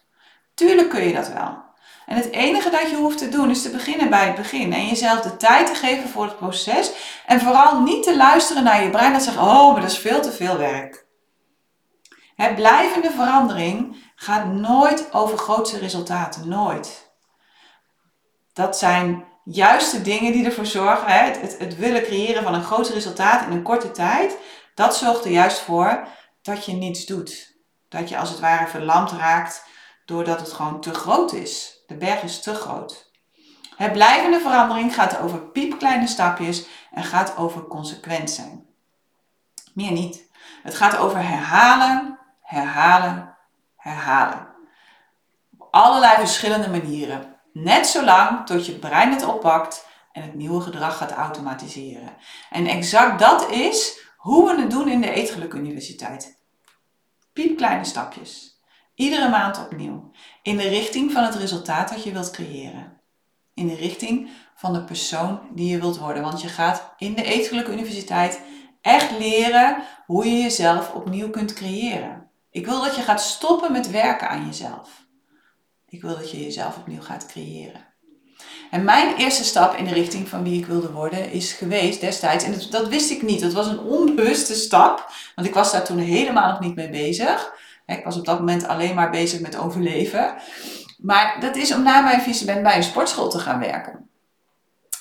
Tuurlijk 0.53 0.89
kun 0.89 1.03
je 1.03 1.13
dat 1.13 1.27
wel. 1.27 1.69
En 2.05 2.15
het 2.15 2.31
enige 2.31 2.69
dat 2.69 2.89
je 2.89 2.95
hoeft 2.95 3.17
te 3.17 3.29
doen 3.29 3.49
is 3.49 3.61
te 3.61 3.69
beginnen 3.69 4.09
bij 4.09 4.25
het 4.25 4.35
begin. 4.35 4.73
En 4.73 4.87
jezelf 4.87 5.21
de 5.21 5.37
tijd 5.37 5.67
te 5.67 5.75
geven 5.75 6.09
voor 6.09 6.23
het 6.23 6.37
proces. 6.37 6.91
En 7.25 7.39
vooral 7.39 7.81
niet 7.81 8.03
te 8.03 8.17
luisteren 8.17 8.63
naar 8.63 8.83
je 8.83 8.89
brein 8.89 9.13
dat 9.13 9.23
zegt, 9.23 9.37
oh, 9.37 9.71
maar 9.71 9.81
dat 9.81 9.91
is 9.91 9.97
veel 9.97 10.21
te 10.21 10.31
veel 10.31 10.57
werk. 10.57 11.05
Blijvende 12.55 13.11
verandering 13.11 13.95
gaat 14.15 14.45
nooit 14.45 15.13
over 15.13 15.37
grootste 15.37 15.77
resultaten. 15.77 16.47
Nooit. 16.47 17.11
Dat 18.53 18.77
zijn 18.77 19.25
juiste 19.43 20.01
dingen 20.01 20.31
die 20.31 20.45
ervoor 20.45 20.65
zorgen, 20.65 21.07
hè, 21.07 21.23
het, 21.23 21.41
het, 21.41 21.57
het 21.59 21.77
willen 21.77 22.03
creëren 22.03 22.43
van 22.43 22.53
een 22.53 22.63
groot 22.63 22.89
resultaat 22.89 23.45
in 23.45 23.51
een 23.51 23.63
korte 23.63 23.91
tijd, 23.91 24.37
dat 24.75 24.97
zorgt 24.97 25.25
er 25.25 25.31
juist 25.31 25.59
voor 25.59 26.07
dat 26.41 26.65
je 26.65 26.73
niets 26.73 27.05
doet. 27.05 27.55
Dat 27.89 28.09
je 28.09 28.17
als 28.17 28.29
het 28.29 28.39
ware 28.39 28.67
verlamd 28.67 29.11
raakt 29.11 29.65
doordat 30.05 30.39
het 30.39 30.51
gewoon 30.51 30.81
te 30.81 30.93
groot 30.93 31.33
is. 31.33 31.83
De 31.87 31.95
berg 31.95 32.21
is 32.21 32.41
te 32.41 32.53
groot. 32.53 33.11
Het 33.75 33.91
blijvende 33.91 34.39
verandering 34.39 34.93
gaat 34.93 35.19
over 35.19 35.39
piepkleine 35.39 36.07
stapjes 36.07 36.65
en 36.91 37.03
gaat 37.03 37.37
over 37.37 37.67
consequent 37.67 38.31
zijn. 38.31 38.65
Meer 39.73 39.91
niet. 39.91 40.29
Het 40.63 40.75
gaat 40.75 40.97
over 40.97 41.27
herhalen, 41.27 42.19
herhalen, 42.41 43.37
herhalen. 43.77 44.47
Op 45.57 45.67
allerlei 45.71 46.15
verschillende 46.15 46.69
manieren. 46.69 47.30
Net 47.53 47.87
zolang 47.87 48.45
tot 48.45 48.65
je 48.65 48.71
brein 48.79 49.11
het 49.11 49.25
oppakt 49.25 49.87
en 50.11 50.21
het 50.21 50.35
nieuwe 50.35 50.61
gedrag 50.61 50.97
gaat 50.97 51.11
automatiseren. 51.11 52.15
En 52.49 52.67
exact 52.67 53.19
dat 53.19 53.49
is 53.49 53.99
hoe 54.17 54.47
we 54.47 54.61
het 54.61 54.71
doen 54.71 54.87
in 54.87 55.01
de 55.01 55.13
Eetgeluk 55.13 55.53
Universiteit. 55.53 56.39
Piepkleine 57.33 57.83
stapjes. 57.83 58.59
Iedere 58.95 59.29
maand 59.29 59.59
opnieuw. 59.59 60.11
In 60.41 60.57
de 60.57 60.67
richting 60.67 61.11
van 61.11 61.23
het 61.23 61.35
resultaat 61.35 61.89
dat 61.89 62.03
je 62.03 62.11
wilt 62.11 62.31
creëren. 62.31 62.99
In 63.53 63.67
de 63.67 63.75
richting 63.75 64.29
van 64.55 64.73
de 64.73 64.83
persoon 64.83 65.39
die 65.53 65.69
je 65.69 65.79
wilt 65.79 65.97
worden. 65.97 66.23
Want 66.23 66.41
je 66.41 66.47
gaat 66.47 66.93
in 66.97 67.13
de 67.15 67.23
Eetgeluk 67.23 67.67
Universiteit 67.67 68.41
echt 68.81 69.11
leren 69.17 69.83
hoe 70.05 70.25
je 70.25 70.41
jezelf 70.41 70.93
opnieuw 70.93 71.29
kunt 71.29 71.53
creëren. 71.53 72.29
Ik 72.49 72.65
wil 72.65 72.81
dat 72.81 72.95
je 72.95 73.01
gaat 73.01 73.21
stoppen 73.21 73.71
met 73.71 73.91
werken 73.91 74.29
aan 74.29 74.45
jezelf. 74.45 75.05
Ik 75.91 76.01
wil 76.01 76.15
dat 76.17 76.31
je 76.31 76.43
jezelf 76.43 76.77
opnieuw 76.77 77.01
gaat 77.01 77.25
creëren. 77.25 77.85
En 78.69 78.83
mijn 78.83 79.15
eerste 79.15 79.43
stap 79.43 79.75
in 79.75 79.85
de 79.85 79.93
richting 79.93 80.27
van 80.27 80.43
wie 80.43 80.59
ik 80.59 80.65
wilde 80.65 80.91
worden 80.91 81.31
is 81.31 81.53
geweest 81.53 82.01
destijds, 82.01 82.43
en 82.43 82.55
dat, 82.69 82.87
wist 82.87 83.11
ik 83.11 83.21
niet, 83.21 83.41
dat 83.41 83.53
was 83.53 83.67
een 83.67 83.79
onbewuste 83.79 84.53
stap, 84.53 85.11
want 85.35 85.47
ik 85.47 85.53
was 85.53 85.71
daar 85.71 85.83
toen 85.83 85.97
helemaal 85.97 86.49
nog 86.49 86.59
niet 86.59 86.75
mee 86.75 86.89
bezig. 86.89 87.53
Ik 87.85 88.03
was 88.03 88.17
op 88.17 88.25
dat 88.25 88.39
moment 88.39 88.67
alleen 88.67 88.95
maar 88.95 89.09
bezig 89.09 89.39
met 89.39 89.57
overleven. 89.57 90.35
Maar 90.97 91.37
dat 91.39 91.55
is 91.55 91.73
om 91.73 91.83
na 91.83 92.01
mijn 92.01 92.21
visie 92.21 92.61
bij 92.61 92.75
een 92.75 92.83
sportschool 92.83 93.29
te 93.29 93.39
gaan 93.39 93.59
werken. 93.59 94.09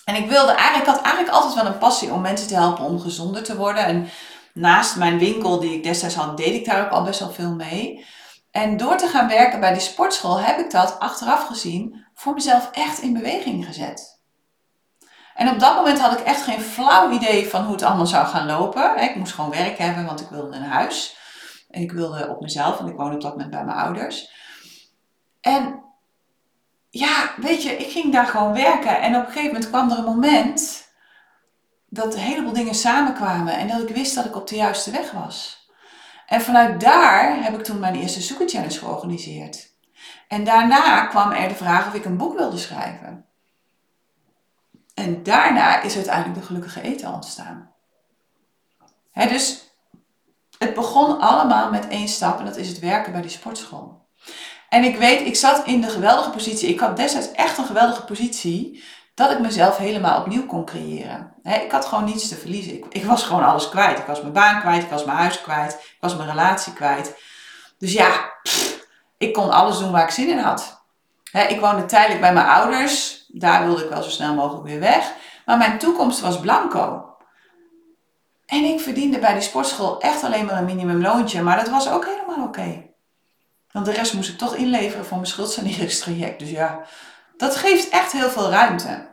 En 0.04 0.14
ik 0.14 0.28
wilde 0.28 0.52
eigenlijk, 0.52 0.90
had 0.90 1.02
eigenlijk 1.02 1.34
altijd 1.34 1.54
wel 1.54 1.66
een 1.66 1.78
passie 1.78 2.12
om 2.12 2.20
mensen 2.20 2.48
te 2.48 2.54
helpen 2.54 2.84
om 2.84 3.00
gezonder 3.00 3.42
te 3.42 3.56
worden. 3.56 3.84
En 3.84 4.08
naast 4.54 4.96
mijn 4.96 5.18
winkel 5.18 5.60
die 5.60 5.74
ik 5.74 5.82
destijds 5.82 6.14
had, 6.14 6.36
deed 6.36 6.54
ik 6.54 6.64
daar 6.64 6.84
ook 6.84 6.90
al 6.90 7.04
best 7.04 7.20
wel 7.20 7.32
veel 7.32 7.54
mee. 7.54 8.04
En 8.50 8.76
door 8.76 8.96
te 8.96 9.06
gaan 9.06 9.28
werken 9.28 9.60
bij 9.60 9.72
die 9.72 9.80
sportschool 9.80 10.40
heb 10.40 10.58
ik 10.58 10.70
dat 10.70 10.98
achteraf 10.98 11.46
gezien 11.46 12.04
voor 12.14 12.34
mezelf 12.34 12.70
echt 12.72 12.98
in 12.98 13.12
beweging 13.12 13.66
gezet. 13.66 14.20
En 15.34 15.48
op 15.48 15.58
dat 15.58 15.74
moment 15.74 15.98
had 15.98 16.18
ik 16.18 16.24
echt 16.24 16.42
geen 16.42 16.60
flauw 16.60 17.10
idee 17.10 17.48
van 17.48 17.62
hoe 17.62 17.72
het 17.72 17.82
allemaal 17.82 18.06
zou 18.06 18.26
gaan 18.26 18.46
lopen. 18.46 19.02
Ik 19.02 19.14
moest 19.14 19.32
gewoon 19.34 19.50
werk 19.50 19.78
hebben, 19.78 20.04
want 20.04 20.20
ik 20.20 20.28
wilde 20.28 20.56
een 20.56 20.62
huis. 20.62 21.16
En 21.70 21.82
ik 21.82 21.92
wilde 21.92 22.28
op 22.28 22.40
mezelf, 22.40 22.78
want 22.78 22.90
ik 22.90 22.96
woonde 22.96 23.14
op 23.14 23.20
dat 23.20 23.30
moment 23.30 23.50
bij 23.50 23.64
mijn 23.64 23.78
ouders. 23.78 24.30
En 25.40 25.82
ja, 26.90 27.32
weet 27.36 27.62
je, 27.62 27.76
ik 27.76 27.90
ging 27.90 28.12
daar 28.12 28.26
gewoon 28.26 28.52
werken. 28.52 29.00
En 29.00 29.16
op 29.16 29.20
een 29.20 29.32
gegeven 29.32 29.52
moment 29.52 29.68
kwam 29.68 29.90
er 29.90 29.98
een 29.98 30.04
moment 30.04 30.88
dat 31.86 32.14
een 32.14 32.20
heleboel 32.20 32.52
dingen 32.52 32.74
samenkwamen. 32.74 33.54
En 33.54 33.68
dat 33.68 33.88
ik 33.88 33.94
wist 33.94 34.14
dat 34.14 34.24
ik 34.24 34.36
op 34.36 34.48
de 34.48 34.56
juiste 34.56 34.90
weg 34.90 35.10
was. 35.10 35.59
En 36.30 36.40
vanuit 36.40 36.80
daar 36.80 37.44
heb 37.44 37.54
ik 37.54 37.64
toen 37.64 37.78
mijn 37.78 37.94
eerste 37.94 38.20
zoekerchallenge 38.20 38.78
georganiseerd. 38.78 39.74
En 40.28 40.44
daarna 40.44 41.06
kwam 41.06 41.30
er 41.30 41.48
de 41.48 41.54
vraag 41.54 41.86
of 41.86 41.94
ik 41.94 42.04
een 42.04 42.16
boek 42.16 42.38
wilde 42.38 42.58
schrijven. 42.58 43.26
En 44.94 45.22
daarna 45.22 45.82
is 45.82 45.94
uiteindelijk 45.94 46.34
de 46.40 46.46
gelukkige 46.46 46.80
eten 46.80 47.12
ontstaan. 47.12 47.72
Dus 49.14 49.74
het 50.58 50.74
begon 50.74 51.20
allemaal 51.20 51.70
met 51.70 51.88
één 51.88 52.08
stap 52.08 52.38
en 52.38 52.44
dat 52.44 52.56
is 52.56 52.68
het 52.68 52.78
werken 52.78 53.12
bij 53.12 53.22
die 53.22 53.30
sportschool. 53.30 54.06
En 54.68 54.84
ik 54.84 54.96
weet, 54.96 55.26
ik 55.26 55.36
zat 55.36 55.66
in 55.66 55.80
de 55.80 55.90
geweldige 55.90 56.30
positie, 56.30 56.68
ik 56.68 56.80
had 56.80 56.96
destijds 56.96 57.32
echt 57.32 57.58
een 57.58 57.66
geweldige 57.66 58.04
positie, 58.04 58.84
dat 59.20 59.30
ik 59.30 59.38
mezelf 59.38 59.76
helemaal 59.76 60.20
opnieuw 60.20 60.46
kon 60.46 60.64
creëren. 60.64 61.32
ik 61.42 61.70
had 61.70 61.86
gewoon 61.86 62.04
niets 62.04 62.28
te 62.28 62.36
verliezen. 62.36 62.84
Ik, 62.90 63.04
was 63.04 63.22
gewoon 63.22 63.44
alles 63.44 63.68
kwijt. 63.68 63.98
Ik 63.98 64.04
was 64.04 64.20
mijn 64.20 64.32
baan 64.32 64.60
kwijt, 64.60 64.82
ik 64.82 64.90
was 64.90 65.04
mijn 65.04 65.18
huis 65.18 65.40
kwijt, 65.40 65.72
ik 65.72 65.96
was 66.00 66.16
mijn 66.16 66.28
relatie 66.28 66.72
kwijt. 66.72 67.18
Dus 67.78 67.92
ja, 67.92 68.32
ik 69.18 69.32
kon 69.32 69.50
alles 69.50 69.78
doen 69.78 69.92
waar 69.92 70.02
ik 70.02 70.10
zin 70.10 70.28
in 70.28 70.38
had. 70.38 70.84
ik 71.48 71.60
woonde 71.60 71.84
tijdelijk 71.84 72.20
bij 72.20 72.32
mijn 72.32 72.46
ouders. 72.46 73.24
Daar 73.28 73.64
wilde 73.64 73.84
ik 73.84 73.90
wel 73.90 74.02
zo 74.02 74.10
snel 74.10 74.34
mogelijk 74.34 74.66
weer 74.66 74.80
weg. 74.80 75.12
Maar 75.46 75.56
mijn 75.56 75.78
toekomst 75.78 76.20
was 76.20 76.40
blanco. 76.40 77.14
En 78.46 78.64
ik 78.64 78.80
verdiende 78.80 79.18
bij 79.18 79.32
die 79.32 79.42
sportschool 79.42 80.00
echt 80.00 80.24
alleen 80.24 80.44
maar 80.44 80.56
een 80.58 80.64
minimumloontje. 80.64 81.42
Maar 81.42 81.56
dat 81.56 81.68
was 81.68 81.90
ook 81.90 82.04
helemaal 82.04 82.46
oké. 82.46 82.86
Want 83.70 83.86
de 83.86 83.92
rest 83.92 84.14
moest 84.14 84.28
ik 84.28 84.38
toch 84.38 84.54
inleveren 84.54 85.04
voor 85.04 85.16
mijn 85.16 85.28
schuldsaneringstraject. 85.28 86.38
Dus 86.38 86.50
ja, 86.50 86.80
dat 87.36 87.56
geeft 87.56 87.88
echt 87.88 88.12
heel 88.12 88.30
veel 88.30 88.50
ruimte. 88.50 89.09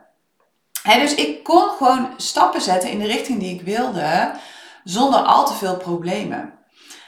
Dus 0.96 1.14
ik 1.14 1.44
kon 1.44 1.68
gewoon 1.68 2.08
stappen 2.16 2.60
zetten 2.60 2.90
in 2.90 2.98
de 2.98 3.06
richting 3.06 3.40
die 3.40 3.54
ik 3.54 3.62
wilde, 3.62 4.32
zonder 4.84 5.20
al 5.20 5.46
te 5.46 5.54
veel 5.54 5.76
problemen. 5.76 6.52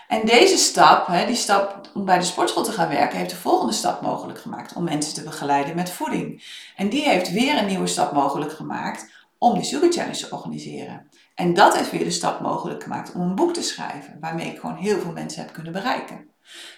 En 0.09 0.27
deze 0.27 0.57
stap, 0.57 1.27
die 1.27 1.37
stap 1.37 1.91
om 1.95 2.05
bij 2.05 2.19
de 2.19 2.25
sportschool 2.25 2.63
te 2.63 2.73
gaan 2.73 2.89
werken, 2.89 3.19
heeft 3.19 3.31
de 3.31 3.37
volgende 3.37 3.73
stap 3.73 4.01
mogelijk 4.01 4.41
gemaakt 4.41 4.73
om 4.73 4.85
mensen 4.85 5.15
te 5.15 5.23
begeleiden 5.23 5.75
met 5.75 5.91
voeding. 5.91 6.45
En 6.77 6.89
die 6.89 7.03
heeft 7.03 7.33
weer 7.33 7.59
een 7.59 7.67
nieuwe 7.67 7.87
stap 7.87 8.13
mogelijk 8.13 8.53
gemaakt 8.53 9.13
om 9.39 9.55
die 9.55 9.65
Sugar 9.65 9.93
Challenge 9.93 10.17
te 10.17 10.35
organiseren. 10.35 11.09
En 11.35 11.55
dat 11.55 11.77
heeft 11.77 11.91
weer 11.91 12.05
de 12.05 12.11
stap 12.11 12.41
mogelijk 12.41 12.83
gemaakt 12.83 13.13
om 13.13 13.21
een 13.21 13.35
boek 13.35 13.55
te 13.55 13.63
schrijven, 13.63 14.17
waarmee 14.21 14.47
ik 14.47 14.61
gewoon 14.61 14.77
heel 14.77 15.01
veel 15.01 15.13
mensen 15.13 15.43
heb 15.43 15.53
kunnen 15.53 15.73
bereiken. 15.73 16.29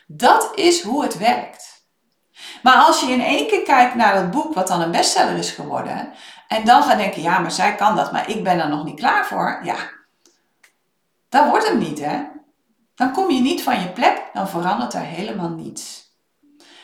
Dat 0.06 0.52
is 0.54 0.82
hoe 0.82 1.02
het 1.02 1.18
werkt. 1.18 1.86
Maar 2.62 2.76
als 2.76 3.00
je 3.00 3.06
in 3.06 3.22
één 3.22 3.46
keer 3.46 3.62
kijkt 3.62 3.94
naar 3.94 4.14
dat 4.14 4.30
boek, 4.30 4.54
wat 4.54 4.68
dan 4.68 4.80
een 4.80 4.90
bestseller 4.90 5.36
is 5.36 5.50
geworden, 5.50 6.12
en 6.52 6.64
dan 6.64 6.82
gaat 6.82 6.98
denken, 6.98 7.22
ja, 7.22 7.38
maar 7.38 7.50
zij 7.50 7.74
kan 7.74 7.96
dat, 7.96 8.12
maar 8.12 8.28
ik 8.28 8.44
ben 8.44 8.60
er 8.60 8.68
nog 8.68 8.84
niet 8.84 8.98
klaar 8.98 9.26
voor, 9.26 9.60
ja, 9.62 9.76
dat 11.28 11.48
wordt 11.48 11.68
hem 11.68 11.78
niet, 11.78 12.04
hè? 12.04 12.22
Dan 12.94 13.12
kom 13.12 13.30
je 13.30 13.40
niet 13.40 13.62
van 13.62 13.80
je 13.80 13.88
plek, 13.88 14.22
dan 14.32 14.48
verandert 14.48 14.94
er 14.94 15.00
helemaal 15.00 15.48
niets. 15.48 16.10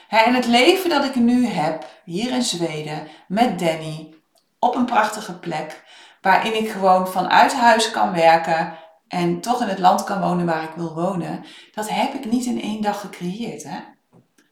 En 0.08 0.34
het 0.34 0.46
leven 0.46 0.90
dat 0.90 1.04
ik 1.04 1.14
nu 1.14 1.46
heb, 1.46 1.86
hier 2.04 2.30
in 2.30 2.42
Zweden, 2.42 3.08
met 3.26 3.58
Danny, 3.58 4.14
op 4.58 4.74
een 4.74 4.84
prachtige 4.84 5.38
plek, 5.38 5.84
waarin 6.20 6.56
ik 6.56 6.70
gewoon 6.70 7.08
vanuit 7.08 7.54
huis 7.54 7.90
kan 7.90 8.12
werken 8.12 8.78
en 9.08 9.40
toch 9.40 9.62
in 9.62 9.68
het 9.68 9.78
land 9.78 10.04
kan 10.04 10.20
wonen 10.20 10.46
waar 10.46 10.62
ik 10.62 10.74
wil 10.76 10.94
wonen, 10.94 11.44
dat 11.74 11.88
heb 11.88 12.14
ik 12.14 12.30
niet 12.30 12.44
in 12.44 12.62
één 12.62 12.82
dag 12.82 13.00
gecreëerd. 13.00 13.62
Hè? 13.62 13.78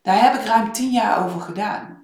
Daar 0.03 0.23
heb 0.23 0.35
ik 0.35 0.47
ruim 0.47 0.73
tien 0.73 0.91
jaar 0.91 1.25
over 1.25 1.41
gedaan. 1.41 1.96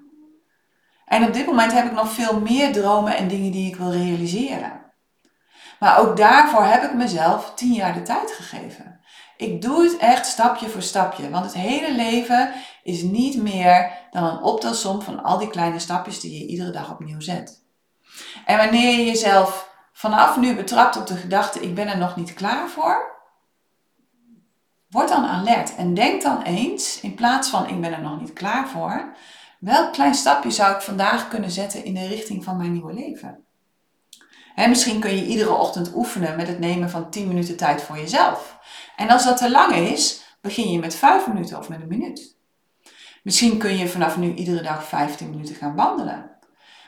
En 1.05 1.27
op 1.27 1.33
dit 1.33 1.45
moment 1.45 1.71
heb 1.71 1.85
ik 1.85 1.91
nog 1.91 2.09
veel 2.09 2.39
meer 2.39 2.71
dromen 2.71 3.17
en 3.17 3.27
dingen 3.27 3.51
die 3.51 3.67
ik 3.67 3.75
wil 3.75 3.91
realiseren. 3.91 4.81
Maar 5.79 5.99
ook 5.99 6.17
daarvoor 6.17 6.63
heb 6.63 6.83
ik 6.83 6.93
mezelf 6.93 7.51
tien 7.55 7.73
jaar 7.73 7.93
de 7.93 8.01
tijd 8.01 8.31
gegeven. 8.31 8.99
Ik 9.37 9.61
doe 9.61 9.83
het 9.83 9.97
echt 9.97 10.25
stapje 10.25 10.69
voor 10.69 10.81
stapje, 10.81 11.29
want 11.29 11.45
het 11.45 11.53
hele 11.53 11.95
leven 11.95 12.51
is 12.83 13.01
niet 13.01 13.41
meer 13.41 13.91
dan 14.11 14.23
een 14.23 14.41
optelsom 14.41 15.01
van 15.01 15.23
al 15.23 15.37
die 15.37 15.47
kleine 15.47 15.79
stapjes 15.79 16.19
die 16.19 16.39
je 16.39 16.47
iedere 16.47 16.71
dag 16.71 16.91
opnieuw 16.91 17.19
zet. 17.19 17.63
En 18.45 18.57
wanneer 18.57 18.97
je 18.97 19.05
jezelf 19.05 19.71
vanaf 19.93 20.37
nu 20.37 20.55
betrapt 20.55 20.97
op 20.97 21.07
de 21.07 21.15
gedachte, 21.15 21.59
ik 21.59 21.75
ben 21.75 21.87
er 21.87 21.97
nog 21.97 22.15
niet 22.15 22.33
klaar 22.33 22.69
voor, 22.69 23.11
word 24.89 25.09
dan 25.09 25.25
alert 25.25 25.75
en 25.75 25.93
denk 25.93 26.21
dan 26.21 26.41
eens, 26.41 26.99
in 26.99 27.15
plaats 27.15 27.49
van 27.49 27.67
ik 27.67 27.81
ben 27.81 27.93
er 27.93 28.01
nog 28.01 28.19
niet 28.19 28.33
klaar 28.33 28.67
voor, 28.67 29.15
welk 29.63 29.93
klein 29.93 30.13
stapje 30.13 30.51
zou 30.51 30.75
ik 30.75 30.81
vandaag 30.81 31.27
kunnen 31.27 31.51
zetten 31.51 31.85
in 31.85 31.93
de 31.93 32.07
richting 32.07 32.43
van 32.43 32.57
mijn 32.57 32.71
nieuwe 32.71 32.93
leven? 32.93 33.45
En 34.55 34.69
misschien 34.69 34.99
kun 34.99 35.15
je 35.15 35.25
iedere 35.25 35.53
ochtend 35.53 35.95
oefenen 35.95 36.35
met 36.35 36.47
het 36.47 36.59
nemen 36.59 36.89
van 36.89 37.09
10 37.09 37.27
minuten 37.27 37.57
tijd 37.57 37.81
voor 37.81 37.97
jezelf. 37.97 38.57
En 38.95 39.09
als 39.09 39.23
dat 39.23 39.37
te 39.37 39.51
lang 39.51 39.75
is, 39.75 40.23
begin 40.41 40.71
je 40.71 40.79
met 40.79 40.95
5 40.95 41.27
minuten 41.27 41.57
of 41.57 41.69
met 41.69 41.81
een 41.81 41.87
minuut. 41.87 42.37
Misschien 43.23 43.57
kun 43.57 43.77
je 43.77 43.87
vanaf 43.87 44.17
nu 44.17 44.33
iedere 44.33 44.61
dag 44.61 44.87
15 44.87 45.29
minuten 45.29 45.55
gaan 45.55 45.75
wandelen. 45.75 46.31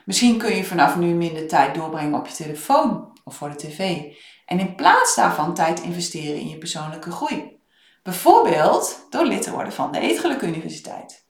Misschien 0.05 0.37
kun 0.37 0.55
je 0.55 0.63
vanaf 0.63 0.95
nu 0.95 1.13
minder 1.13 1.47
tijd 1.47 1.75
doorbrengen 1.75 2.19
op 2.19 2.27
je 2.27 2.33
telefoon 2.33 3.19
of 3.23 3.35
voor 3.35 3.49
de 3.49 3.55
tv. 3.55 4.01
En 4.45 4.59
in 4.59 4.75
plaats 4.75 5.15
daarvan 5.15 5.53
tijd 5.53 5.81
investeren 5.81 6.39
in 6.39 6.49
je 6.49 6.57
persoonlijke 6.57 7.11
groei. 7.11 7.59
Bijvoorbeeld 8.03 9.05
door 9.09 9.25
lid 9.25 9.41
te 9.41 9.51
worden 9.51 9.73
van 9.73 9.91
de 9.91 9.99
Eetgeluk 9.99 10.41
Universiteit. 10.41 11.24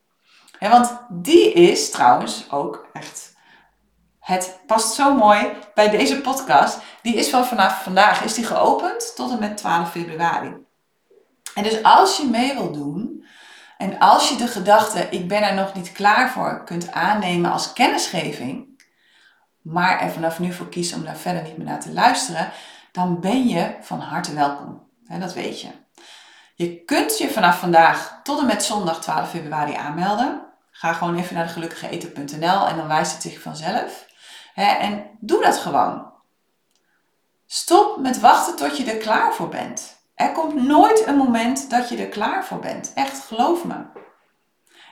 Want 0.60 0.98
die 1.10 1.54
is 1.54 1.92
trouwens 1.92 2.52
ook 2.52 2.88
echt. 2.94 3.34
Het 4.20 4.60
past 4.66 4.94
zo 4.94 5.16
mooi 5.16 5.52
bij 5.74 5.90
deze 5.90 6.22
podcast. 6.22 6.80
Die 7.02 7.16
is 7.16 7.30
van 7.30 7.46
vanaf 7.46 7.84
vandaag 7.84 8.24
is 8.24 8.34
die 8.34 8.46
geopend 8.46 9.16
tot 9.16 9.32
en 9.32 9.40
met 9.40 9.58
12 9.58 9.92
februari. 9.92 10.54
En 11.54 11.64
dus 11.64 11.84
als 11.84 12.18
je 12.18 12.26
mee 12.26 12.54
wilt 12.54 12.74
doen 12.74 13.26
en 13.78 14.00
als 14.00 14.30
je 14.30 14.36
de 14.36 14.48
gedachte 14.48 15.08
ik 15.10 15.28
ben 15.28 15.44
er 15.44 15.54
nog 15.54 15.74
niet 15.74 15.92
klaar 15.92 16.30
voor 16.30 16.64
kunt 16.64 16.92
aannemen 16.92 17.52
als 17.52 17.74
kennisgeving, 17.74 18.84
maar 19.62 20.00
er 20.00 20.12
vanaf 20.12 20.40
nu 20.40 20.54
voor 20.54 20.70
kiest 20.70 20.96
om 20.96 21.04
daar 21.04 21.18
verder 21.18 21.44
niet 21.44 21.58
meer 21.58 21.68
naar 21.68 21.80
te 21.80 21.94
luisteren, 21.94 22.52
dan 22.92 23.20
ben 23.20 23.48
je 23.48 23.76
van 23.82 24.00
harte 24.00 24.34
welkom. 24.34 24.88
dat 25.20 25.34
weet 25.34 25.62
je. 25.62 25.68
Je 26.56 26.84
kunt 26.84 27.18
je 27.18 27.30
vanaf 27.30 27.60
vandaag 27.60 28.20
tot 28.24 28.40
en 28.40 28.46
met 28.46 28.64
zondag 28.64 29.02
12 29.02 29.30
februari 29.30 29.74
aanmelden. 29.74 30.45
Ga 30.78 30.94
gewoon 30.94 31.18
even 31.18 31.36
naar 31.36 31.48
gelukkigeeten.nl 31.48 32.68
en 32.68 32.78
dan 32.78 32.88
wijst 32.88 33.12
het 33.12 33.22
zich 33.22 33.42
vanzelf. 33.42 34.06
en 34.56 35.18
doe 35.20 35.42
dat 35.42 35.58
gewoon. 35.58 36.12
Stop 37.46 37.98
met 37.98 38.20
wachten 38.20 38.56
tot 38.56 38.78
je 38.78 38.92
er 38.92 38.98
klaar 38.98 39.34
voor 39.34 39.50
bent. 39.50 39.98
Er 40.16 40.32
komt 40.32 40.54
nooit 40.54 41.08
een 41.08 41.18
moment 41.18 41.70
dat 41.70 41.90
je 41.90 41.98
er 41.98 42.08
klaar 42.08 42.46
voor 42.46 42.60
bent. 42.60 42.92
Echt, 42.94 43.20
geloof 43.20 43.64
me. 43.64 43.86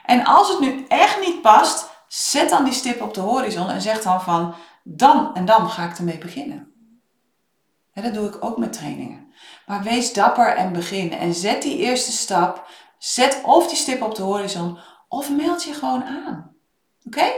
En 0.04 0.24
als 0.24 0.48
het 0.48 0.60
nu 0.60 0.84
echt 0.88 1.20
niet 1.20 1.42
past, 1.42 1.90
zet 2.08 2.50
dan 2.50 2.64
die 2.64 2.72
stip 2.72 3.00
op 3.00 3.14
de 3.14 3.20
horizon 3.20 3.70
en 3.70 3.80
zeg 3.80 4.02
dan 4.02 4.22
van 4.22 4.54
dan 4.82 5.34
en 5.34 5.44
dan 5.44 5.70
ga 5.70 5.84
ik 5.84 5.98
ermee 5.98 6.18
beginnen. 6.18 6.72
dat 7.94 8.14
doe 8.14 8.28
ik 8.28 8.44
ook 8.44 8.58
met 8.58 8.72
trainingen. 8.72 9.32
Maar 9.66 9.82
wees 9.82 10.12
dapper 10.12 10.56
en 10.56 10.72
begin. 10.72 11.12
En 11.12 11.34
zet 11.34 11.62
die 11.62 11.78
eerste 11.78 12.12
stap. 12.12 12.66
Zet 12.98 13.40
of 13.42 13.68
die 13.68 13.76
stip 13.76 14.02
op 14.02 14.14
de 14.14 14.22
horizon 14.22 14.78
of 15.14 15.30
meld 15.30 15.64
je 15.64 15.74
gewoon 15.74 16.04
aan. 16.04 16.56
Oké? 17.06 17.32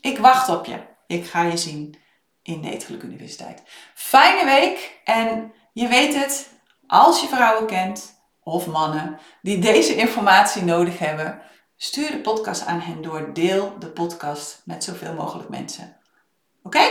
Ik 0.00 0.18
wacht 0.18 0.48
op 0.48 0.64
je. 0.64 0.78
Ik 1.06 1.26
ga 1.26 1.42
je 1.42 1.56
zien 1.56 1.94
in 2.42 2.60
de 2.60 2.70
Eetgeluk 2.70 3.02
Universiteit. 3.02 3.62
Fijne 3.94 4.44
week 4.44 5.00
en 5.04 5.52
je 5.72 5.88
weet 5.88 6.14
het, 6.14 6.48
als 6.86 7.20
je 7.20 7.26
vrouwen 7.26 7.66
kent 7.66 8.14
of 8.42 8.66
mannen 8.66 9.18
die 9.42 9.58
deze 9.58 9.94
informatie 9.96 10.62
nodig 10.62 10.98
hebben, 10.98 11.42
stuur 11.76 12.10
de 12.10 12.18
podcast 12.18 12.66
aan 12.66 12.80
hen 12.80 13.02
door. 13.02 13.32
Deel 13.32 13.76
de 13.78 13.88
podcast 13.88 14.62
met 14.64 14.84
zoveel 14.84 15.14
mogelijk 15.14 15.48
mensen. 15.48 15.96
Oké? 16.62 16.90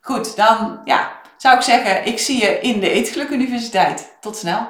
Goed, 0.00 0.36
dan 0.36 0.80
ja, 0.84 1.20
zou 1.36 1.56
ik 1.56 1.62
zeggen, 1.62 2.06
ik 2.06 2.18
zie 2.18 2.40
je 2.40 2.60
in 2.60 2.80
de 2.80 2.90
Eetgeluk 2.90 3.28
Universiteit. 3.28 4.16
Tot 4.20 4.36
snel. 4.36 4.68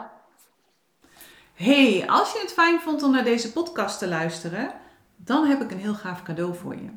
Hey, 1.54 2.04
als 2.06 2.32
je 2.32 2.38
het 2.38 2.52
fijn 2.52 2.80
vond 2.80 3.02
om 3.02 3.10
naar 3.10 3.24
deze 3.24 3.52
podcast 3.52 3.98
te 3.98 4.08
luisteren, 4.08 4.79
dan 5.24 5.46
heb 5.46 5.60
ik 5.60 5.70
een 5.70 5.78
heel 5.78 5.94
gaaf 5.94 6.22
cadeau 6.22 6.54
voor 6.54 6.74
je. 6.74 6.88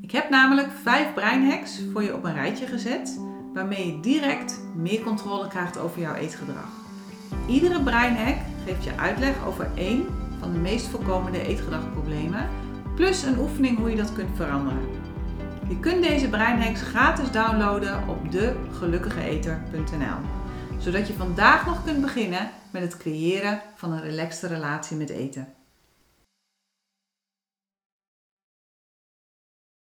Ik 0.00 0.10
heb 0.10 0.30
namelijk 0.30 0.68
vijf 0.82 1.14
breinhacks 1.14 1.80
voor 1.92 2.02
je 2.02 2.14
op 2.14 2.24
een 2.24 2.34
rijtje 2.34 2.66
gezet, 2.66 3.20
waarmee 3.54 3.86
je 3.86 4.00
direct 4.00 4.60
meer 4.74 5.00
controle 5.00 5.48
krijgt 5.48 5.78
over 5.78 6.00
jouw 6.00 6.14
eetgedrag. 6.14 6.68
Iedere 7.48 7.82
breinhack 7.82 8.36
geeft 8.64 8.84
je 8.84 8.96
uitleg 8.96 9.46
over 9.46 9.70
één 9.74 10.06
van 10.38 10.52
de 10.52 10.58
meest 10.58 10.86
voorkomende 10.86 11.46
eetgedragproblemen, 11.46 12.48
plus 12.94 13.22
een 13.22 13.38
oefening 13.38 13.78
hoe 13.78 13.90
je 13.90 13.96
dat 13.96 14.12
kunt 14.12 14.36
veranderen. 14.36 14.88
Je 15.68 15.80
kunt 15.80 16.02
deze 16.02 16.28
breinhacks 16.28 16.82
gratis 16.82 17.30
downloaden 17.30 18.08
op 18.08 18.32
degelukkigeeter.nl, 18.32 20.18
zodat 20.78 21.06
je 21.06 21.14
vandaag 21.14 21.66
nog 21.66 21.84
kunt 21.84 22.00
beginnen 22.00 22.50
met 22.70 22.82
het 22.82 22.96
creëren 22.96 23.60
van 23.74 23.92
een 23.92 24.02
relaxte 24.02 24.46
relatie 24.46 24.96
met 24.96 25.10
eten. 25.10 25.48